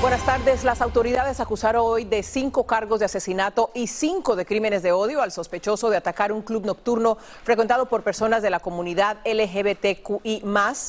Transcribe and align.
Buenas 0.00 0.24
tardes. 0.24 0.62
Las 0.62 0.80
autoridades 0.80 1.40
acusaron 1.40 1.82
hoy 1.84 2.04
de 2.04 2.22
cinco 2.22 2.64
cargos 2.64 3.00
de 3.00 3.06
asesinato 3.06 3.72
y 3.74 3.88
cinco 3.88 4.36
de 4.36 4.46
crímenes 4.46 4.84
de 4.84 4.92
odio 4.92 5.22
al 5.22 5.32
sospechoso 5.32 5.90
de 5.90 5.96
atacar 5.96 6.30
un 6.30 6.42
club 6.42 6.64
nocturno 6.64 7.18
frecuentado 7.42 7.86
por 7.86 8.04
personas 8.04 8.40
de 8.40 8.48
la 8.48 8.60
comunidad 8.60 9.16
LGBTQI 9.24 10.44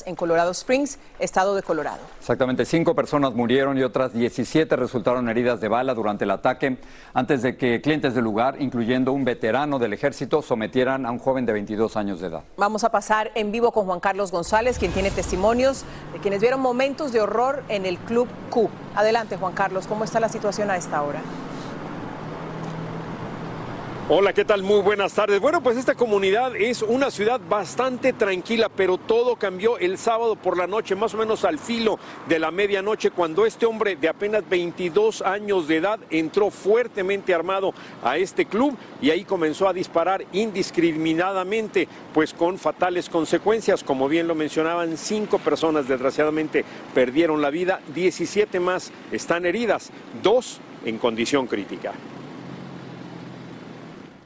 en 0.06 0.14
Colorado 0.14 0.52
Springs, 0.52 1.00
estado 1.18 1.56
de 1.56 1.64
Colorado. 1.64 1.98
Exactamente, 2.20 2.64
cinco 2.64 2.94
personas 2.94 3.34
murieron 3.34 3.76
y 3.78 3.82
otras 3.82 4.12
17 4.12 4.76
resultaron 4.76 5.28
heridas 5.28 5.60
de 5.60 5.66
bala 5.66 5.92
durante 5.92 6.22
el 6.22 6.30
ataque 6.30 6.78
antes 7.12 7.42
de 7.42 7.56
que 7.56 7.80
clientes 7.80 8.14
del 8.14 8.22
lugar, 8.22 8.62
incluyendo 8.62 9.12
un 9.12 9.24
veterano 9.24 9.80
del 9.80 9.92
ejército, 9.92 10.40
sometieran 10.40 11.04
a 11.04 11.10
un 11.10 11.18
joven 11.18 11.46
de 11.46 11.52
22 11.52 11.96
años 11.96 12.20
de 12.20 12.28
edad. 12.28 12.44
Vamos 12.56 12.84
a 12.84 12.92
pasar 12.92 13.32
en 13.34 13.50
vivo 13.50 13.72
con 13.72 13.86
Juan 13.86 13.98
Carlos 13.98 14.30
González, 14.30 14.78
quien 14.78 14.92
tiene 14.92 15.10
testimonios 15.10 15.84
de 16.12 16.20
quienes 16.20 16.40
vieron 16.40 16.60
momentos 16.60 17.10
de 17.12 17.20
horror 17.20 17.64
en 17.68 17.86
el 17.86 17.98
Club 17.98 18.28
Q. 18.50 18.70
Adelante, 18.94 19.36
Juan 19.36 19.52
Carlos, 19.52 19.86
¿cómo 19.86 20.04
está 20.04 20.18
la 20.18 20.28
situación 20.28 20.70
a 20.70 20.76
esta 20.76 21.02
hora? 21.02 21.20
Hola, 24.12 24.32
¿qué 24.32 24.44
tal? 24.44 24.64
Muy 24.64 24.80
buenas 24.80 25.14
tardes. 25.14 25.40
Bueno, 25.40 25.62
pues 25.62 25.76
esta 25.76 25.94
comunidad 25.94 26.56
es 26.56 26.82
una 26.82 27.12
ciudad 27.12 27.40
bastante 27.48 28.12
tranquila, 28.12 28.68
pero 28.68 28.98
todo 28.98 29.36
cambió 29.36 29.78
el 29.78 29.98
sábado 29.98 30.34
por 30.34 30.58
la 30.58 30.66
noche, 30.66 30.96
más 30.96 31.14
o 31.14 31.16
menos 31.16 31.44
al 31.44 31.60
filo 31.60 31.96
de 32.26 32.40
la 32.40 32.50
medianoche, 32.50 33.12
cuando 33.12 33.46
este 33.46 33.66
hombre 33.66 33.94
de 33.94 34.08
apenas 34.08 34.42
22 34.48 35.22
años 35.22 35.68
de 35.68 35.76
edad 35.76 36.00
entró 36.10 36.50
fuertemente 36.50 37.32
armado 37.32 37.72
a 38.02 38.18
este 38.18 38.46
club 38.46 38.76
y 39.00 39.10
ahí 39.10 39.22
comenzó 39.22 39.68
a 39.68 39.72
disparar 39.72 40.24
indiscriminadamente, 40.32 41.86
pues 42.12 42.34
con 42.34 42.58
fatales 42.58 43.08
consecuencias. 43.08 43.84
Como 43.84 44.08
bien 44.08 44.26
lo 44.26 44.34
mencionaban, 44.34 44.96
cinco 44.96 45.38
personas 45.38 45.86
desgraciadamente 45.86 46.64
perdieron 46.94 47.40
la 47.40 47.50
vida, 47.50 47.78
17 47.94 48.58
más 48.58 48.90
están 49.12 49.46
heridas, 49.46 49.92
dos 50.20 50.58
en 50.84 50.98
condición 50.98 51.46
crítica. 51.46 51.92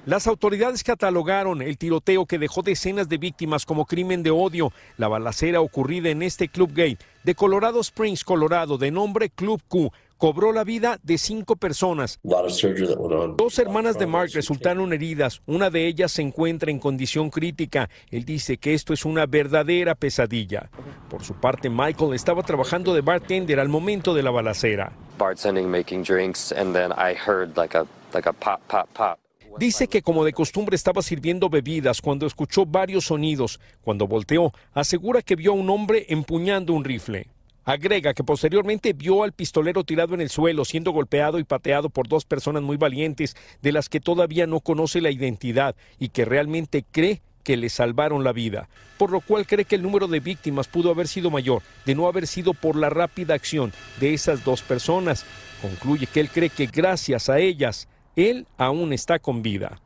Las 0.07 0.27
autoridades 0.27 0.85
catalogaron 0.85 1.63
el 1.63 1.79
tiroteo 1.79 2.27
que 2.27 2.39
dejó 2.39 2.61
decenas 2.61 3.09
de 3.09 3.17
víctimas 3.17 3.65
como 3.65 3.87
crimen 3.87 4.23
de 4.23 4.31
odio, 4.31 4.71
la 4.99 5.09
balacera 5.09 5.63
ocurrida 5.63 6.11
en 6.11 6.23
este 6.23 6.49
club 6.49 6.75
gay 6.75 6.99
de 7.23 7.35
Colorado 7.35 7.81
Springs, 7.81 8.23
Colorado, 8.23 8.77
de 8.77 8.91
nombre 8.91 9.31
Club 9.31 9.63
Q, 9.67 9.91
cobró 10.19 10.53
la 10.53 10.63
vida 10.63 10.99
de 11.03 11.17
cinco 11.17 11.57
personas. 11.57 12.21
Dos 12.23 13.59
hermanas 13.59 13.99
de 13.99 14.07
Mark 14.07 14.31
resultaron 14.35 14.93
heridas, 14.93 15.41
una 15.47 15.71
de 15.71 15.87
ellas 15.87 16.13
se 16.13 16.21
encuentra 16.21 16.71
en 16.71 16.81
condición 16.81 17.31
crítica. 17.31 17.89
Él 18.11 18.27
dice 18.27 18.59
que 18.59 18.75
esto 18.75 18.93
es 18.93 19.07
una 19.07 19.25
verdadera 19.25 19.95
pesadilla. 19.95 20.69
Por 21.09 21.25
su 21.25 21.33
parte, 21.33 21.71
Michael 21.71 22.13
estaba 22.13 22.43
trabajando 22.43 22.93
de 22.93 23.01
bartender 23.01 23.59
al 23.59 23.71
momento 23.71 24.13
de 24.13 24.23
la 24.23 24.31
balacera. 24.31 24.93
Bartending, 25.19 25.71
making 25.71 26.03
drinks, 26.03 26.53
and 26.53 26.75
then 26.75 26.93
I 26.93 27.15
heard 27.15 27.57
like 27.57 27.75
a 27.75 27.87
like 28.13 28.29
a 28.29 28.33
pop, 28.33 28.61
pop, 28.69 28.89
pop. 28.93 29.19
Dice 29.59 29.87
que 29.87 30.03
como 30.03 30.25
de 30.25 30.33
costumbre 30.33 30.75
estaba 30.75 31.01
sirviendo 31.01 31.49
bebidas 31.49 32.01
cuando 32.01 32.27
escuchó 32.27 32.67
varios 32.67 33.05
sonidos. 33.05 33.61
Cuando 33.83 34.09
volteó, 34.09 34.53
asegura 34.73 35.23
que 35.23 35.37
vio 35.37 35.53
a 35.53 35.55
un 35.55 35.71
hombre 35.71 36.07
empuñando 36.09 36.73
un 36.73 36.85
rifle. 36.85 37.29
Agrega 37.65 38.15
que 38.15 38.25
posteriormente 38.25 38.93
vio 38.93 39.23
al 39.23 39.33
pistolero 39.33 39.85
tirado 39.85 40.15
en 40.15 40.21
el 40.21 40.29
suelo, 40.29 40.65
siendo 40.65 40.91
golpeado 40.91 41.39
y 41.39 41.45
pateado 41.45 41.89
por 41.89 42.09
dos 42.09 42.25
personas 42.25 42.63
muy 42.63 42.77
valientes, 42.77 43.37
de 43.63 43.73
las 43.73 43.89
que 43.89 44.01
todavía 44.01 44.47
no 44.47 44.61
conoce 44.61 45.01
la 45.01 45.11
identidad 45.11 45.75
y 45.99 46.09
que 46.09 46.25
realmente 46.25 46.85
cree 46.91 47.23
que 47.43 47.57
le 47.57 47.69
salvaron 47.69 48.25
la 48.25 48.33
vida, 48.33 48.69
por 48.99 49.11
lo 49.11 49.21
cual 49.21 49.47
cree 49.47 49.67
que 49.67 49.77
el 49.77 49.83
número 49.83 50.09
de 50.09 50.21
víctimas 50.21 50.67
pudo 50.67 50.91
haber 50.91 51.07
sido 51.07 51.31
mayor, 51.31 51.63
de 51.87 51.95
no 51.95 52.09
haber 52.09 52.27
sido 52.27 52.55
por 52.55 52.75
la 52.75 52.91
rápida 52.91 53.35
acción 53.35 53.73
de 54.01 54.15
esas 54.15 54.45
dos 54.45 54.63
personas. 54.63 55.25
Concluye 55.63 56.07
que 56.07 56.21
él 56.21 56.31
cree 56.31 56.51
que 56.51 56.67
gracias 56.67 57.29
a 57.29 57.39
ellas, 57.39 57.89
él 58.17 58.47
aún 58.57 58.93
está 58.93 59.19
con 59.19 59.43
vida. 59.43 59.81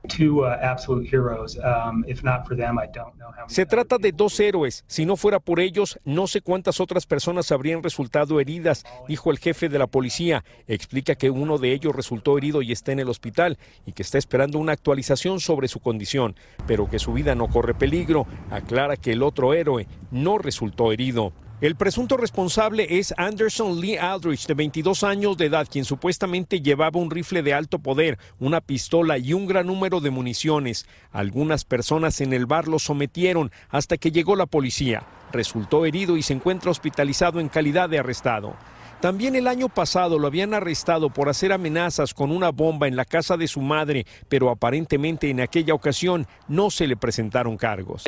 Se 3.47 3.67
trata 3.67 3.99
de 3.99 4.13
dos 4.13 4.39
héroes. 4.41 4.85
Si 4.87 5.07
no 5.07 5.17
fuera 5.17 5.41
por 5.41 5.61
ellos, 5.61 5.99
no 6.05 6.27
sé 6.27 6.41
cuántas 6.41 6.81
otras 6.81 7.07
personas 7.07 7.51
habrían 7.53 7.83
resultado 7.83 8.41
heridas, 8.41 8.85
dijo 9.07 9.31
el 9.31 9.39
jefe 9.39 9.69
de 9.69 9.79
la 9.79 9.87
policía. 9.87 10.45
Explica 10.67 11.15
que 11.15 11.31
uno 11.31 11.59
de 11.59 11.73
ellos 11.73 11.95
resultó 11.95 12.37
herido 12.37 12.63
y 12.63 12.73
está 12.73 12.93
en 12.93 13.01
el 13.01 13.09
hospital 13.09 13.59
y 13.87 13.93
que 13.93 14.03
está 14.03 14.19
esperando 14.19 14.59
una 14.59 14.73
actualización 14.73 15.41
sobre 15.41 15.69
su 15.69 15.81
condición, 15.81 16.37
pero 16.67 16.89
que 16.89 16.99
su 16.99 17.13
vida 17.13 17.35
no 17.35 17.49
corre 17.49 17.75
peligro. 17.75 18.27
Aclara 18.51 18.97
que 18.97 19.13
el 19.13 19.23
otro 19.23 19.55
héroe 19.55 19.87
no 20.11 20.39
resultó 20.39 20.93
herido. 20.93 21.33
El 21.61 21.75
presunto 21.75 22.17
responsable 22.17 22.87
es 23.01 23.13
Anderson 23.17 23.81
Lee 23.81 23.97
Aldrich, 23.97 24.47
de 24.47 24.55
22 24.55 25.03
años 25.03 25.37
de 25.37 25.47
edad, 25.47 25.67
quien 25.69 25.85
supuestamente 25.85 26.61
llevaba 26.61 27.01
un 27.01 27.11
rifle 27.11 27.43
de 27.43 27.53
alto 27.53 27.81
poder, 27.81 28.17
una 28.39 28.61
pistola 28.61 29.19
y 29.19 29.33
un 29.33 29.49
gran 29.49 29.67
número 29.67 30.01
de 30.01 30.11
municiones. 30.11 30.87
Algunas 31.11 31.65
personas 31.65 32.21
en 32.21 32.33
el 32.33 32.47
bar 32.47 32.69
lo 32.69 32.79
sometieron 32.79 33.51
hasta 33.71 33.97
que 33.97 34.13
llegó 34.13 34.37
la 34.37 34.47
policía. 34.47 35.03
Resultó 35.33 35.85
herido 35.85 36.17
y 36.17 36.23
se 36.23 36.33
encuentra 36.33 36.71
hospitalizado 36.71 37.41
en 37.41 37.49
calidad 37.49 37.89
de 37.89 37.99
arrestado. 37.99 38.55
También 39.01 39.35
el 39.35 39.49
año 39.49 39.69
pasado 39.69 40.21
lo 40.21 40.29
habían 40.29 40.55
arrestado 40.55 41.11
por 41.11 41.29
hacer 41.29 41.53
amenazas 41.53 42.15
con 42.15 42.31
una 42.31 42.51
bomba 42.51 42.87
en 42.87 42.95
la 42.95 43.05
casa 43.05 43.37
de 43.37 43.49
su 43.49 43.61
madre, 43.61 44.07
pero 44.29 44.51
aparentemente 44.51 45.29
en 45.29 45.41
aquella 45.41 45.75
ocasión 45.75 46.29
no 46.47 46.71
se 46.71 46.87
le 46.87 46.97
presentaron 46.97 47.57
cargos. 47.57 48.05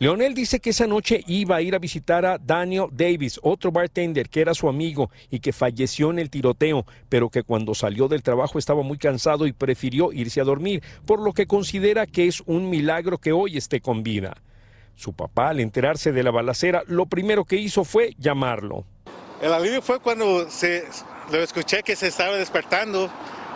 Leonel 0.00 0.32
dice 0.32 0.60
que 0.60 0.70
esa 0.70 0.86
noche 0.86 1.22
iba 1.26 1.56
a 1.56 1.60
ir 1.60 1.74
a 1.74 1.78
visitar 1.78 2.24
a 2.24 2.38
Daniel 2.38 2.86
Davis, 2.90 3.38
otro 3.42 3.70
bartender 3.70 4.30
que 4.30 4.40
era 4.40 4.54
su 4.54 4.66
amigo 4.66 5.10
y 5.30 5.40
que 5.40 5.52
falleció 5.52 6.10
en 6.10 6.18
el 6.18 6.30
tiroteo, 6.30 6.86
pero 7.10 7.28
que 7.28 7.42
cuando 7.42 7.74
salió 7.74 8.08
del 8.08 8.22
trabajo 8.22 8.58
estaba 8.58 8.82
muy 8.82 8.96
cansado 8.96 9.46
y 9.46 9.52
prefirió 9.52 10.10
irse 10.10 10.40
a 10.40 10.44
dormir, 10.44 10.82
por 11.04 11.20
lo 11.20 11.34
que 11.34 11.46
considera 11.46 12.06
que 12.06 12.28
es 12.28 12.42
un 12.46 12.70
milagro 12.70 13.18
que 13.18 13.32
hoy 13.32 13.58
esté 13.58 13.82
con 13.82 14.02
vida. 14.02 14.38
Su 14.96 15.12
papá, 15.12 15.50
al 15.50 15.60
enterarse 15.60 16.12
de 16.12 16.22
la 16.22 16.30
balacera, 16.30 16.82
lo 16.86 17.04
primero 17.04 17.44
que 17.44 17.56
hizo 17.56 17.84
fue 17.84 18.14
llamarlo. 18.18 18.86
El 19.42 19.52
alivio 19.52 19.82
fue 19.82 20.00
cuando 20.00 20.48
se, 20.48 20.82
lo 21.30 21.42
escuché 21.42 21.82
que 21.82 21.94
se 21.94 22.06
estaba 22.06 22.38
despertando 22.38 23.10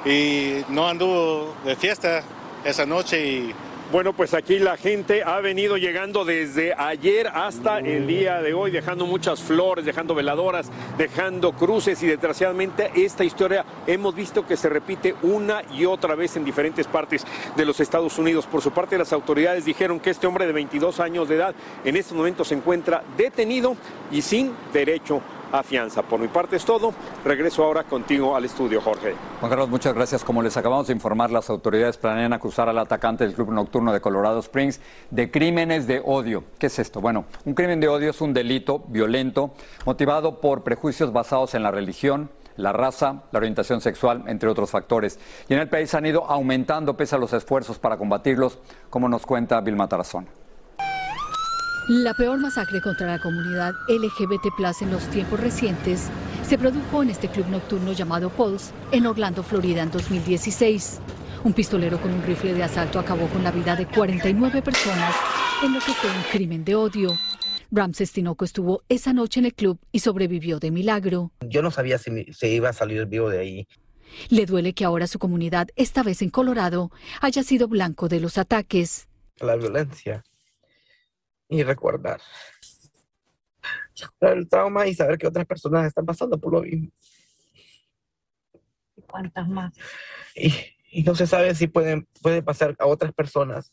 y 0.04 0.56
no 0.68 0.86
anduvo 0.86 1.54
de 1.64 1.74
fiesta 1.74 2.22
esa 2.66 2.84
noche 2.84 3.26
y 3.26 3.54
bueno, 3.92 4.12
pues 4.12 4.34
aquí 4.34 4.58
la 4.58 4.76
gente 4.76 5.22
ha 5.22 5.40
venido 5.40 5.76
llegando 5.76 6.24
desde 6.24 6.74
ayer 6.74 7.28
hasta 7.28 7.78
el 7.78 8.06
día 8.06 8.40
de 8.40 8.54
hoy, 8.54 8.70
dejando 8.70 9.06
muchas 9.06 9.42
flores, 9.42 9.84
dejando 9.84 10.14
veladoras, 10.14 10.70
dejando 10.96 11.52
cruces 11.52 12.02
y 12.02 12.06
desgraciadamente 12.06 12.90
esta 12.94 13.24
historia 13.24 13.64
hemos 13.86 14.14
visto 14.14 14.46
que 14.46 14.56
se 14.56 14.68
repite 14.68 15.14
una 15.22 15.62
y 15.72 15.84
otra 15.84 16.14
vez 16.14 16.36
en 16.36 16.44
diferentes 16.44 16.86
partes 16.86 17.24
de 17.56 17.64
los 17.64 17.78
Estados 17.78 18.18
Unidos. 18.18 18.46
Por 18.46 18.62
su 18.62 18.72
parte, 18.72 18.98
las 18.98 19.12
autoridades 19.12 19.64
dijeron 19.64 20.00
que 20.00 20.10
este 20.10 20.26
hombre 20.26 20.46
de 20.46 20.52
22 20.52 21.00
años 21.00 21.28
de 21.28 21.36
edad 21.36 21.54
en 21.84 21.96
este 21.96 22.14
momento 22.14 22.44
se 22.44 22.54
encuentra 22.54 23.04
detenido 23.16 23.76
y 24.10 24.22
sin 24.22 24.52
derecho 24.72 25.20
fianza. 25.62 26.02
Por 26.02 26.20
mi 26.20 26.28
parte 26.28 26.56
es 26.56 26.64
todo. 26.64 26.92
Regreso 27.24 27.64
ahora 27.64 27.84
contigo 27.84 28.34
al 28.36 28.44
estudio, 28.44 28.80
Jorge. 28.80 29.14
Juan 29.40 29.50
Carlos, 29.50 29.68
muchas 29.68 29.94
gracias. 29.94 30.24
Como 30.24 30.42
les 30.42 30.56
acabamos 30.56 30.86
de 30.88 30.92
informar, 30.92 31.30
las 31.30 31.50
autoridades 31.50 31.96
planean 31.96 32.32
acusar 32.32 32.68
al 32.68 32.78
atacante 32.78 33.24
del 33.24 33.34
club 33.34 33.52
nocturno 33.52 33.92
de 33.92 34.00
Colorado 34.00 34.40
Springs 34.40 34.80
de 35.10 35.30
crímenes 35.30 35.86
de 35.86 36.02
odio. 36.04 36.44
¿Qué 36.58 36.66
es 36.66 36.78
esto? 36.78 37.00
Bueno, 37.00 37.26
un 37.44 37.54
crimen 37.54 37.80
de 37.80 37.88
odio 37.88 38.10
es 38.10 38.20
un 38.20 38.34
delito 38.34 38.84
violento 38.88 39.54
motivado 39.84 40.40
por 40.40 40.62
prejuicios 40.62 41.12
basados 41.12 41.54
en 41.54 41.62
la 41.62 41.70
religión, 41.70 42.30
la 42.56 42.72
raza, 42.72 43.24
la 43.32 43.38
orientación 43.38 43.80
sexual, 43.80 44.24
entre 44.26 44.48
otros 44.48 44.70
factores. 44.70 45.18
Y 45.48 45.54
en 45.54 45.60
el 45.60 45.68
país 45.68 45.94
han 45.94 46.06
ido 46.06 46.24
aumentando 46.26 46.96
pese 46.96 47.16
a 47.16 47.18
los 47.18 47.32
esfuerzos 47.32 47.78
para 47.78 47.96
combatirlos, 47.96 48.58
como 48.90 49.08
nos 49.08 49.26
cuenta 49.26 49.60
Vilma 49.60 49.88
Tarazona. 49.88 50.28
La 51.88 52.14
peor 52.14 52.38
masacre 52.38 52.80
contra 52.80 53.06
la 53.06 53.18
comunidad 53.18 53.74
LGBT 53.88 54.46
en 54.80 54.90
los 54.90 55.06
tiempos 55.10 55.38
recientes 55.38 56.08
se 56.42 56.56
produjo 56.56 57.02
en 57.02 57.10
este 57.10 57.28
club 57.28 57.46
nocturno 57.48 57.92
llamado 57.92 58.30
Pulse 58.30 58.72
en 58.90 59.04
Orlando, 59.04 59.42
Florida, 59.42 59.82
en 59.82 59.90
2016. 59.90 61.00
Un 61.44 61.52
pistolero 61.52 62.00
con 62.00 62.10
un 62.10 62.22
rifle 62.22 62.54
de 62.54 62.62
asalto 62.62 62.98
acabó 62.98 63.26
con 63.28 63.44
la 63.44 63.50
vida 63.50 63.76
de 63.76 63.84
49 63.84 64.62
personas 64.62 65.14
en 65.62 65.74
lo 65.74 65.80
que 65.80 65.92
fue 65.92 66.08
un 66.08 66.22
crimen 66.32 66.64
de 66.64 66.74
odio. 66.74 67.18
Ramses 67.70 68.12
Tinoco 68.12 68.46
estuvo 68.46 68.82
esa 68.88 69.12
noche 69.12 69.40
en 69.40 69.46
el 69.46 69.54
club 69.54 69.78
y 69.92 69.98
sobrevivió 69.98 70.60
de 70.60 70.70
milagro. 70.70 71.32
Yo 71.46 71.60
no 71.60 71.70
sabía 71.70 71.98
si 71.98 72.32
se 72.32 72.48
iba 72.48 72.70
a 72.70 72.72
salir 72.72 73.04
vivo 73.04 73.28
de 73.28 73.40
ahí. 73.40 73.68
Le 74.30 74.46
duele 74.46 74.72
que 74.72 74.86
ahora 74.86 75.06
su 75.06 75.18
comunidad, 75.18 75.68
esta 75.76 76.02
vez 76.02 76.22
en 76.22 76.30
Colorado, 76.30 76.90
haya 77.20 77.42
sido 77.42 77.68
blanco 77.68 78.08
de 78.08 78.20
los 78.20 78.38
ataques. 78.38 79.06
La 79.38 79.56
violencia 79.56 80.24
y 81.48 81.62
recordar. 81.62 82.20
el 84.20 84.48
trauma 84.48 84.86
y 84.86 84.94
saber 84.94 85.18
que 85.18 85.26
otras 85.26 85.46
personas 85.46 85.86
están 85.86 86.04
pasando 86.04 86.38
por 86.38 86.52
lo 86.52 86.62
mismo. 86.62 86.90
¿Cuántas 89.06 89.48
más? 89.48 89.72
Y, 90.34 90.52
no 91.04 91.14
se 91.16 91.26
sabe 91.26 91.54
si 91.56 91.66
pueden, 91.66 92.06
puede 92.22 92.40
pasar 92.42 92.76
a 92.78 92.86
otras 92.86 93.12
personas. 93.12 93.72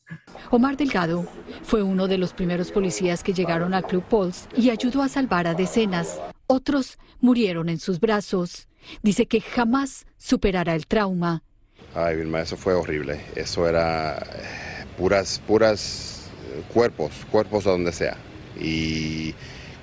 Omar 0.50 0.76
Delgado 0.76 1.28
fue 1.62 1.84
uno 1.84 2.08
de 2.08 2.18
los 2.18 2.34
primeros 2.34 2.72
policías 2.72 3.22
que 3.24 3.34
llegaron 3.34 3.76
al 3.76 3.86
Club 3.86 4.04
Pulse 4.04 4.48
y 4.56 4.72
ayudó 4.72 5.04
a 5.04 5.08
salvar 5.08 5.46
a 5.46 5.54
decenas. 5.54 6.20
Otros 6.48 6.98
murieron 7.20 7.70
en 7.70 7.80
sus 7.80 8.00
brazos. 8.00 8.68
Dice 9.04 9.28
que 9.28 9.40
jamás 9.40 10.08
superará 10.18 10.74
el 10.74 10.88
trauma. 10.88 11.44
Ay, 11.94 12.18
Vilma, 12.18 12.42
eso 12.42 12.58
fue 12.58 12.74
horrible. 12.74 13.22
Eso 13.36 13.68
era 13.68 14.26
puras, 14.98 15.40
puras 15.46 16.21
cuerpos, 16.74 17.12
cuerpos 17.32 17.64
donde 17.64 17.92
sea. 17.92 18.18
Y 18.60 19.34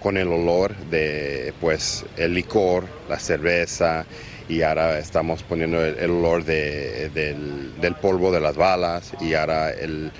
con 0.00 0.16
el 0.16 0.28
olor 0.28 0.76
de 0.90 1.52
pues 1.60 2.04
el 2.16 2.34
licor, 2.34 2.84
la 3.08 3.18
cerveza 3.18 4.06
y 4.48 4.62
ahora 4.62 4.98
estamos 4.98 5.42
poniendo 5.42 5.84
el, 5.84 6.10
olor 6.10 6.44
de, 6.44 7.10
del, 7.10 7.94
polvo 7.96 8.32
de 8.32 8.40
las 8.40 8.56
balas 8.56 9.12
y 9.20 9.34
ahora 9.34 9.70
el, 9.70 10.10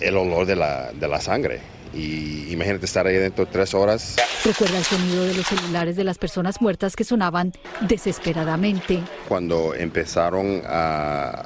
el 0.00 0.16
olor 0.16 0.46
de 0.46 0.56
la, 0.56 0.92
de 0.92 1.08
la 1.08 1.20
sangre 1.20 1.60
y 1.94 2.52
imagínate 2.52 2.86
estar 2.86 3.06
ahí 3.06 3.16
dentro 3.16 3.46
tres 3.46 3.74
horas. 3.74 4.16
Recuerda 4.44 4.78
el 4.78 4.84
sonido 4.84 5.24
de 5.24 5.34
los 5.34 5.46
celulares 5.46 5.96
de 5.96 6.04
las 6.04 6.18
personas 6.18 6.60
muertas 6.60 6.96
que 6.96 7.04
sonaban 7.04 7.52
desesperadamente. 7.80 9.00
Cuando 9.28 9.74
empezaron 9.74 10.62
a, 10.66 11.44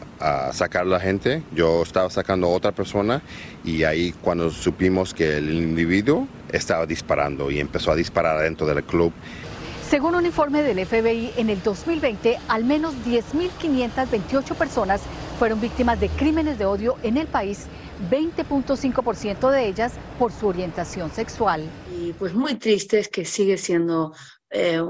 sacar 0.52 0.86
la 0.86 1.00
gente, 1.00 1.42
yo 1.52 1.82
estaba 1.82 2.08
sacando 2.08 2.46
a 2.46 2.50
otra 2.50 2.72
persona 2.72 3.22
y 3.64 3.82
ahí 3.82 4.12
cuando 4.22 4.50
supimos 4.50 5.12
que 5.14 5.38
el 5.38 5.50
individuo 5.50 6.28
estaba 6.52 6.86
disparando 6.86 7.50
y 7.50 7.58
empezó 7.58 7.90
a 7.90 7.96
disparar 7.96 8.40
dentro 8.42 8.66
del 8.66 8.84
club. 8.84 9.12
Según 9.88 10.14
un 10.14 10.24
informe 10.24 10.62
del 10.62 10.86
FBI, 10.86 11.32
en 11.36 11.50
el 11.50 11.62
2020 11.62 12.38
al 12.48 12.64
menos 12.64 12.94
10.528 13.04 14.54
personas 14.54 15.02
fueron 15.42 15.60
víctimas 15.60 15.98
de 15.98 16.08
crímenes 16.08 16.56
de 16.56 16.66
odio 16.66 16.96
en 17.02 17.16
el 17.16 17.26
país 17.26 17.66
20.5% 18.12 19.50
de 19.50 19.66
ellas 19.66 19.94
por 20.16 20.30
su 20.30 20.46
orientación 20.46 21.10
sexual. 21.10 21.68
Y 21.98 22.12
pues 22.12 22.32
muy 22.32 22.54
triste 22.54 23.00
es 23.00 23.08
que 23.08 23.24
sigue 23.24 23.58
siendo, 23.58 24.14
eh, 24.50 24.80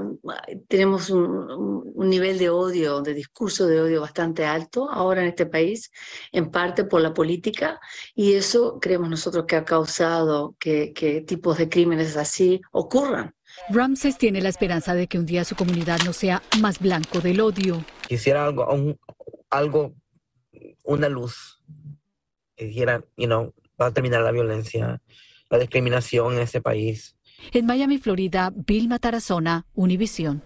tenemos 0.67 1.09
un, 1.09 1.91
nivel 1.95 2.37
de 2.37 2.51
odio, 2.51 3.01
de 3.01 3.15
discurso 3.15 3.65
de 3.65 3.81
odio 3.81 4.01
bastante 4.01 4.45
alto 4.45 4.91
ahora 4.91 5.23
en 5.23 5.29
este 5.29 5.47
país, 5.47 5.89
en 6.31 6.51
parte 6.51 6.83
por 6.83 7.01
la 7.01 7.15
política, 7.15 7.79
y 8.13 8.33
eso 8.33 8.77
creemos 8.79 9.09
nosotros 9.09 9.45
que 9.47 9.55
ha 9.55 9.65
causado 9.65 10.55
que, 10.59 10.93
que 10.93 11.21
tipos 11.21 11.57
de 11.57 11.67
crímenes 11.67 12.15
así 12.15 12.61
ocurran. 12.71 13.33
Ramses 13.69 14.19
tiene 14.19 14.39
la 14.39 14.49
esperanza 14.49 14.93
de 14.93 15.07
que 15.07 15.17
un 15.17 15.25
día 15.25 15.45
su 15.45 15.55
comunidad 15.55 15.97
no 16.05 16.13
sea 16.13 16.43
más 16.61 16.77
blanco 16.77 17.21
del 17.21 17.41
odio. 17.41 17.83
Quisiera 18.07 18.45
algo, 18.45 18.67
algo 19.49 19.95
una 20.83 21.09
luz 21.09 21.61
que 22.55 22.65
dijera, 22.65 23.03
you 23.17 23.25
know, 23.25 23.53
va 23.79 23.87
a 23.87 23.91
terminar 23.91 24.21
la 24.21 24.31
violencia, 24.31 25.01
la 25.49 25.59
discriminación 25.59 26.33
en 26.33 26.39
ese 26.39 26.61
país. 26.61 27.15
En 27.51 27.65
Miami, 27.65 27.97
Florida, 27.97 28.51
Vilma 28.55 28.99
Tarazona, 28.99 29.65
Univisión. 29.73 30.41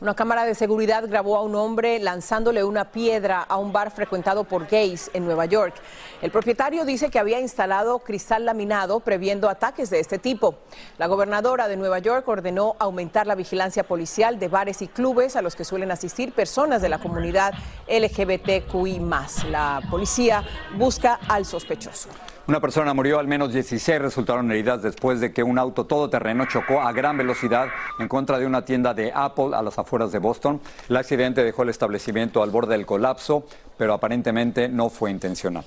Una 0.00 0.14
cámara 0.14 0.44
de 0.44 0.54
seguridad 0.54 1.08
grabó 1.08 1.36
a 1.36 1.42
un 1.42 1.56
hombre 1.56 1.98
lanzándole 1.98 2.62
una 2.62 2.92
piedra 2.92 3.42
a 3.42 3.56
un 3.56 3.72
bar 3.72 3.90
frecuentado 3.90 4.44
por 4.44 4.68
gays 4.68 5.10
en 5.12 5.24
Nueva 5.24 5.46
York. 5.46 5.74
El 6.22 6.30
propietario 6.30 6.84
dice 6.84 7.10
que 7.10 7.18
había 7.18 7.40
instalado 7.40 7.98
cristal 7.98 8.44
laminado 8.44 9.00
previendo 9.00 9.48
ataques 9.48 9.90
de 9.90 9.98
este 9.98 10.20
tipo. 10.20 10.54
La 10.98 11.08
gobernadora 11.08 11.66
de 11.66 11.76
Nueva 11.76 11.98
York 11.98 12.28
ordenó 12.28 12.76
aumentar 12.78 13.26
la 13.26 13.34
vigilancia 13.34 13.82
policial 13.82 14.38
de 14.38 14.46
bares 14.46 14.82
y 14.82 14.86
clubes 14.86 15.34
a 15.34 15.42
los 15.42 15.56
que 15.56 15.64
suelen 15.64 15.90
asistir 15.90 16.32
personas 16.32 16.80
de 16.80 16.90
la 16.90 17.00
comunidad 17.00 17.52
LGBTQI. 17.88 19.00
La 19.50 19.82
policía 19.90 20.44
busca 20.76 21.18
al 21.26 21.44
sospechoso. 21.44 22.08
Una 22.48 22.60
persona 22.60 22.94
murió, 22.94 23.18
al 23.18 23.28
menos 23.28 23.52
16 23.52 24.00
resultaron 24.00 24.50
heridas 24.50 24.80
después 24.80 25.20
de 25.20 25.34
que 25.34 25.42
un 25.42 25.58
auto 25.58 25.84
todoterreno 25.84 26.46
chocó 26.46 26.80
a 26.80 26.92
gran 26.92 27.18
velocidad 27.18 27.68
en 27.98 28.08
contra 28.08 28.38
de 28.38 28.46
una 28.46 28.64
tienda 28.64 28.94
de 28.94 29.12
Apple 29.14 29.50
a 29.52 29.60
las 29.60 29.78
afueras 29.78 30.12
de 30.12 30.18
Boston. 30.18 30.58
El 30.88 30.96
accidente 30.96 31.44
dejó 31.44 31.64
el 31.64 31.68
establecimiento 31.68 32.42
al 32.42 32.48
borde 32.48 32.74
del 32.74 32.86
colapso, 32.86 33.44
pero 33.76 33.92
aparentemente 33.92 34.66
no 34.70 34.88
fue 34.88 35.10
intencional. 35.10 35.62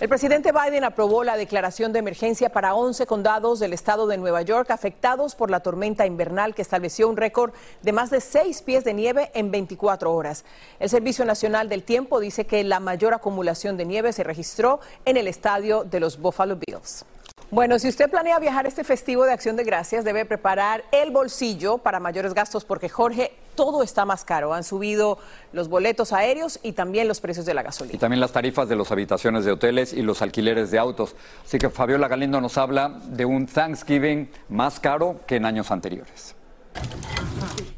El 0.00 0.08
presidente 0.08 0.50
Biden 0.50 0.82
aprobó 0.82 1.22
la 1.22 1.36
declaración 1.36 1.92
de 1.92 2.00
emergencia 2.00 2.48
para 2.48 2.74
11 2.74 3.06
condados 3.06 3.60
del 3.60 3.72
estado 3.72 4.08
de 4.08 4.18
Nueva 4.18 4.42
York 4.42 4.72
afectados 4.72 5.36
por 5.36 5.52
la 5.52 5.60
tormenta 5.60 6.04
invernal 6.04 6.52
que 6.52 6.62
estableció 6.62 7.08
un 7.08 7.16
récord 7.16 7.52
de 7.80 7.92
más 7.92 8.10
de 8.10 8.20
6 8.20 8.62
pies 8.62 8.82
de 8.82 8.92
nieve 8.92 9.30
en 9.34 9.52
24 9.52 10.12
horas. 10.12 10.44
El 10.80 10.90
Servicio 10.90 11.24
Nacional 11.24 11.68
del 11.68 11.84
Tiempo 11.84 12.18
dice 12.18 12.44
que 12.44 12.64
la 12.64 12.80
mayor 12.80 13.14
acumulación 13.14 13.76
de 13.76 13.84
nieve 13.84 14.12
se 14.12 14.24
registró 14.24 14.80
en 15.04 15.16
el 15.16 15.28
estadio 15.28 15.84
de 15.84 16.00
los 16.00 16.18
Buffalo 16.18 16.56
Bills. 16.56 17.04
Bueno, 17.50 17.78
si 17.78 17.88
usted 17.88 18.10
planea 18.10 18.38
viajar 18.38 18.66
este 18.66 18.84
festivo 18.84 19.24
de 19.24 19.32
Acción 19.32 19.54
de 19.56 19.64
Gracias, 19.64 20.04
debe 20.04 20.24
preparar 20.24 20.84
el 20.90 21.10
bolsillo 21.10 21.78
para 21.78 22.00
mayores 22.00 22.34
gastos 22.34 22.64
porque 22.64 22.88
Jorge, 22.88 23.32
todo 23.54 23.82
está 23.82 24.04
más 24.04 24.24
caro. 24.24 24.54
Han 24.54 24.64
subido 24.64 25.18
los 25.52 25.68
boletos 25.68 26.12
aéreos 26.12 26.58
y 26.62 26.72
también 26.72 27.06
los 27.06 27.20
precios 27.20 27.46
de 27.46 27.54
la 27.54 27.62
gasolina. 27.62 27.94
Y 27.94 27.98
también 27.98 28.20
las 28.20 28.32
tarifas 28.32 28.68
de 28.68 28.76
las 28.76 28.90
habitaciones 28.90 29.44
de 29.44 29.52
hoteles 29.52 29.92
y 29.92 30.02
los 30.02 30.22
alquileres 30.22 30.70
de 30.70 30.78
autos. 30.78 31.14
Así 31.44 31.58
que 31.58 31.70
Fabiola 31.70 32.08
Galindo 32.08 32.40
nos 32.40 32.58
habla 32.58 33.00
de 33.06 33.24
un 33.24 33.46
Thanksgiving 33.46 34.30
más 34.48 34.80
caro 34.80 35.20
que 35.26 35.36
en 35.36 35.44
años 35.44 35.70
anteriores. 35.70 36.34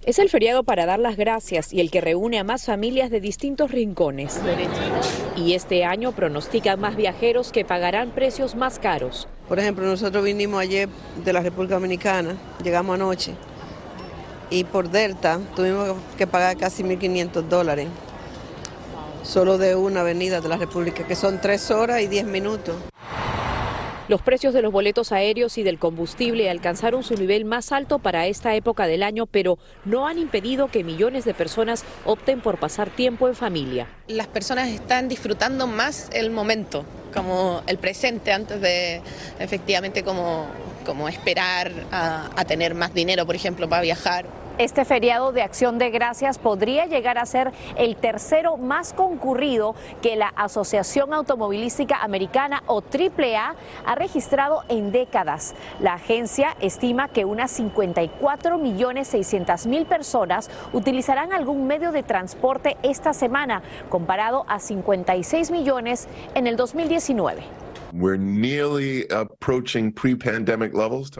Es 0.06 0.20
el 0.20 0.30
feriado 0.30 0.62
para 0.62 0.86
dar 0.86 1.00
las 1.00 1.16
gracias 1.16 1.72
y 1.72 1.80
el 1.80 1.90
que 1.90 2.00
reúne 2.00 2.38
a 2.38 2.44
más 2.44 2.64
familias 2.64 3.10
de 3.10 3.20
distintos 3.20 3.72
rincones. 3.72 4.40
Y 5.36 5.54
este 5.54 5.84
año 5.84 6.12
pronostican 6.12 6.78
más 6.78 6.94
viajeros 6.94 7.50
que 7.50 7.64
pagarán 7.64 8.12
precios 8.12 8.54
más 8.54 8.78
caros. 8.78 9.26
Por 9.48 9.58
ejemplo, 9.58 9.84
nosotros 9.84 10.24
vinimos 10.24 10.60
ayer 10.60 10.88
de 11.24 11.32
la 11.32 11.40
República 11.40 11.74
Dominicana, 11.74 12.36
llegamos 12.62 12.94
anoche, 12.94 13.32
y 14.48 14.62
por 14.62 14.90
Delta 14.90 15.40
tuvimos 15.56 15.96
que 16.16 16.28
pagar 16.28 16.56
casi 16.56 16.84
1.500 16.84 17.42
dólares, 17.42 17.88
solo 19.24 19.58
de 19.58 19.74
una 19.74 20.02
avenida 20.02 20.40
de 20.40 20.48
la 20.48 20.56
República, 20.56 21.04
que 21.04 21.16
son 21.16 21.40
tres 21.40 21.72
horas 21.72 22.00
y 22.00 22.06
diez 22.06 22.24
minutos. 22.24 22.76
Los 24.08 24.22
precios 24.22 24.54
de 24.54 24.62
los 24.62 24.70
boletos 24.70 25.10
aéreos 25.10 25.58
y 25.58 25.64
del 25.64 25.80
combustible 25.80 26.48
alcanzaron 26.48 27.02
su 27.02 27.14
nivel 27.14 27.44
más 27.44 27.72
alto 27.72 27.98
para 27.98 28.28
esta 28.28 28.54
época 28.54 28.86
del 28.86 29.02
año, 29.02 29.26
pero 29.26 29.58
no 29.84 30.06
han 30.06 30.18
impedido 30.18 30.68
que 30.68 30.84
millones 30.84 31.24
de 31.24 31.34
personas 31.34 31.84
opten 32.04 32.40
por 32.40 32.58
pasar 32.58 32.88
tiempo 32.88 33.26
en 33.26 33.34
familia. 33.34 33.88
Las 34.06 34.28
personas 34.28 34.68
están 34.68 35.08
disfrutando 35.08 35.66
más 35.66 36.08
el 36.12 36.30
momento, 36.30 36.84
como 37.12 37.62
el 37.66 37.78
presente, 37.78 38.30
antes 38.30 38.60
de 38.60 39.02
efectivamente 39.40 40.04
como, 40.04 40.46
como 40.84 41.08
esperar 41.08 41.72
a, 41.90 42.30
a 42.36 42.44
tener 42.44 42.76
más 42.76 42.94
dinero, 42.94 43.26
por 43.26 43.34
ejemplo, 43.34 43.68
para 43.68 43.82
viajar. 43.82 44.45
Este 44.58 44.86
feriado 44.86 45.32
de 45.32 45.42
acción 45.42 45.78
de 45.78 45.90
gracias 45.90 46.38
podría 46.38 46.86
llegar 46.86 47.18
a 47.18 47.26
ser 47.26 47.52
el 47.76 47.94
tercero 47.94 48.56
más 48.56 48.94
concurrido 48.94 49.74
que 50.00 50.16
la 50.16 50.28
Asociación 50.28 51.12
Automovilística 51.12 51.96
Americana 51.96 52.62
o 52.66 52.80
AAA 52.80 53.54
ha 53.84 53.94
registrado 53.96 54.62
en 54.70 54.92
décadas. 54.92 55.54
La 55.78 55.94
agencia 55.94 56.56
estima 56.58 57.08
que 57.08 57.26
unas 57.26 57.50
54 57.50 58.56
millones 58.56 59.08
600 59.08 59.66
mil 59.66 59.84
personas 59.84 60.50
utilizarán 60.72 61.34
algún 61.34 61.66
medio 61.66 61.92
de 61.92 62.02
transporte 62.02 62.78
esta 62.82 63.12
semana, 63.12 63.60
comparado 63.90 64.46
a 64.48 64.58
56 64.58 65.50
millones 65.50 66.08
en 66.34 66.46
el 66.46 66.56
2019. 66.56 67.42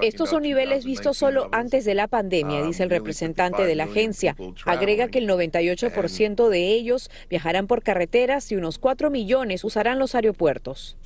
Estos 0.03 0.31
son 0.31 0.43
niveles 0.43 0.85
vistos 0.85 1.17
solo 1.17 1.49
antes 1.53 1.85
de 1.85 1.95
la 1.95 2.07
pandemia, 2.07 2.63
dice 2.63 2.83
el 2.83 2.91
representante 2.91 3.65
de 3.65 3.75
la 3.75 3.85
agencia. 3.85 4.37
Agrega 4.67 5.09
que 5.09 5.19
el 5.19 5.29
98% 5.29 6.49
de 6.49 6.73
ellos 6.73 7.11
viajarán 7.31 7.67
por 7.67 7.83
carreteras 7.83 8.53
y 8.53 8.57
unos 8.57 8.79
4 8.79 9.11
millones 9.11 9.65
usarán 9.65 9.99
los 9.99 10.15
aeropuertos. 10.15 10.97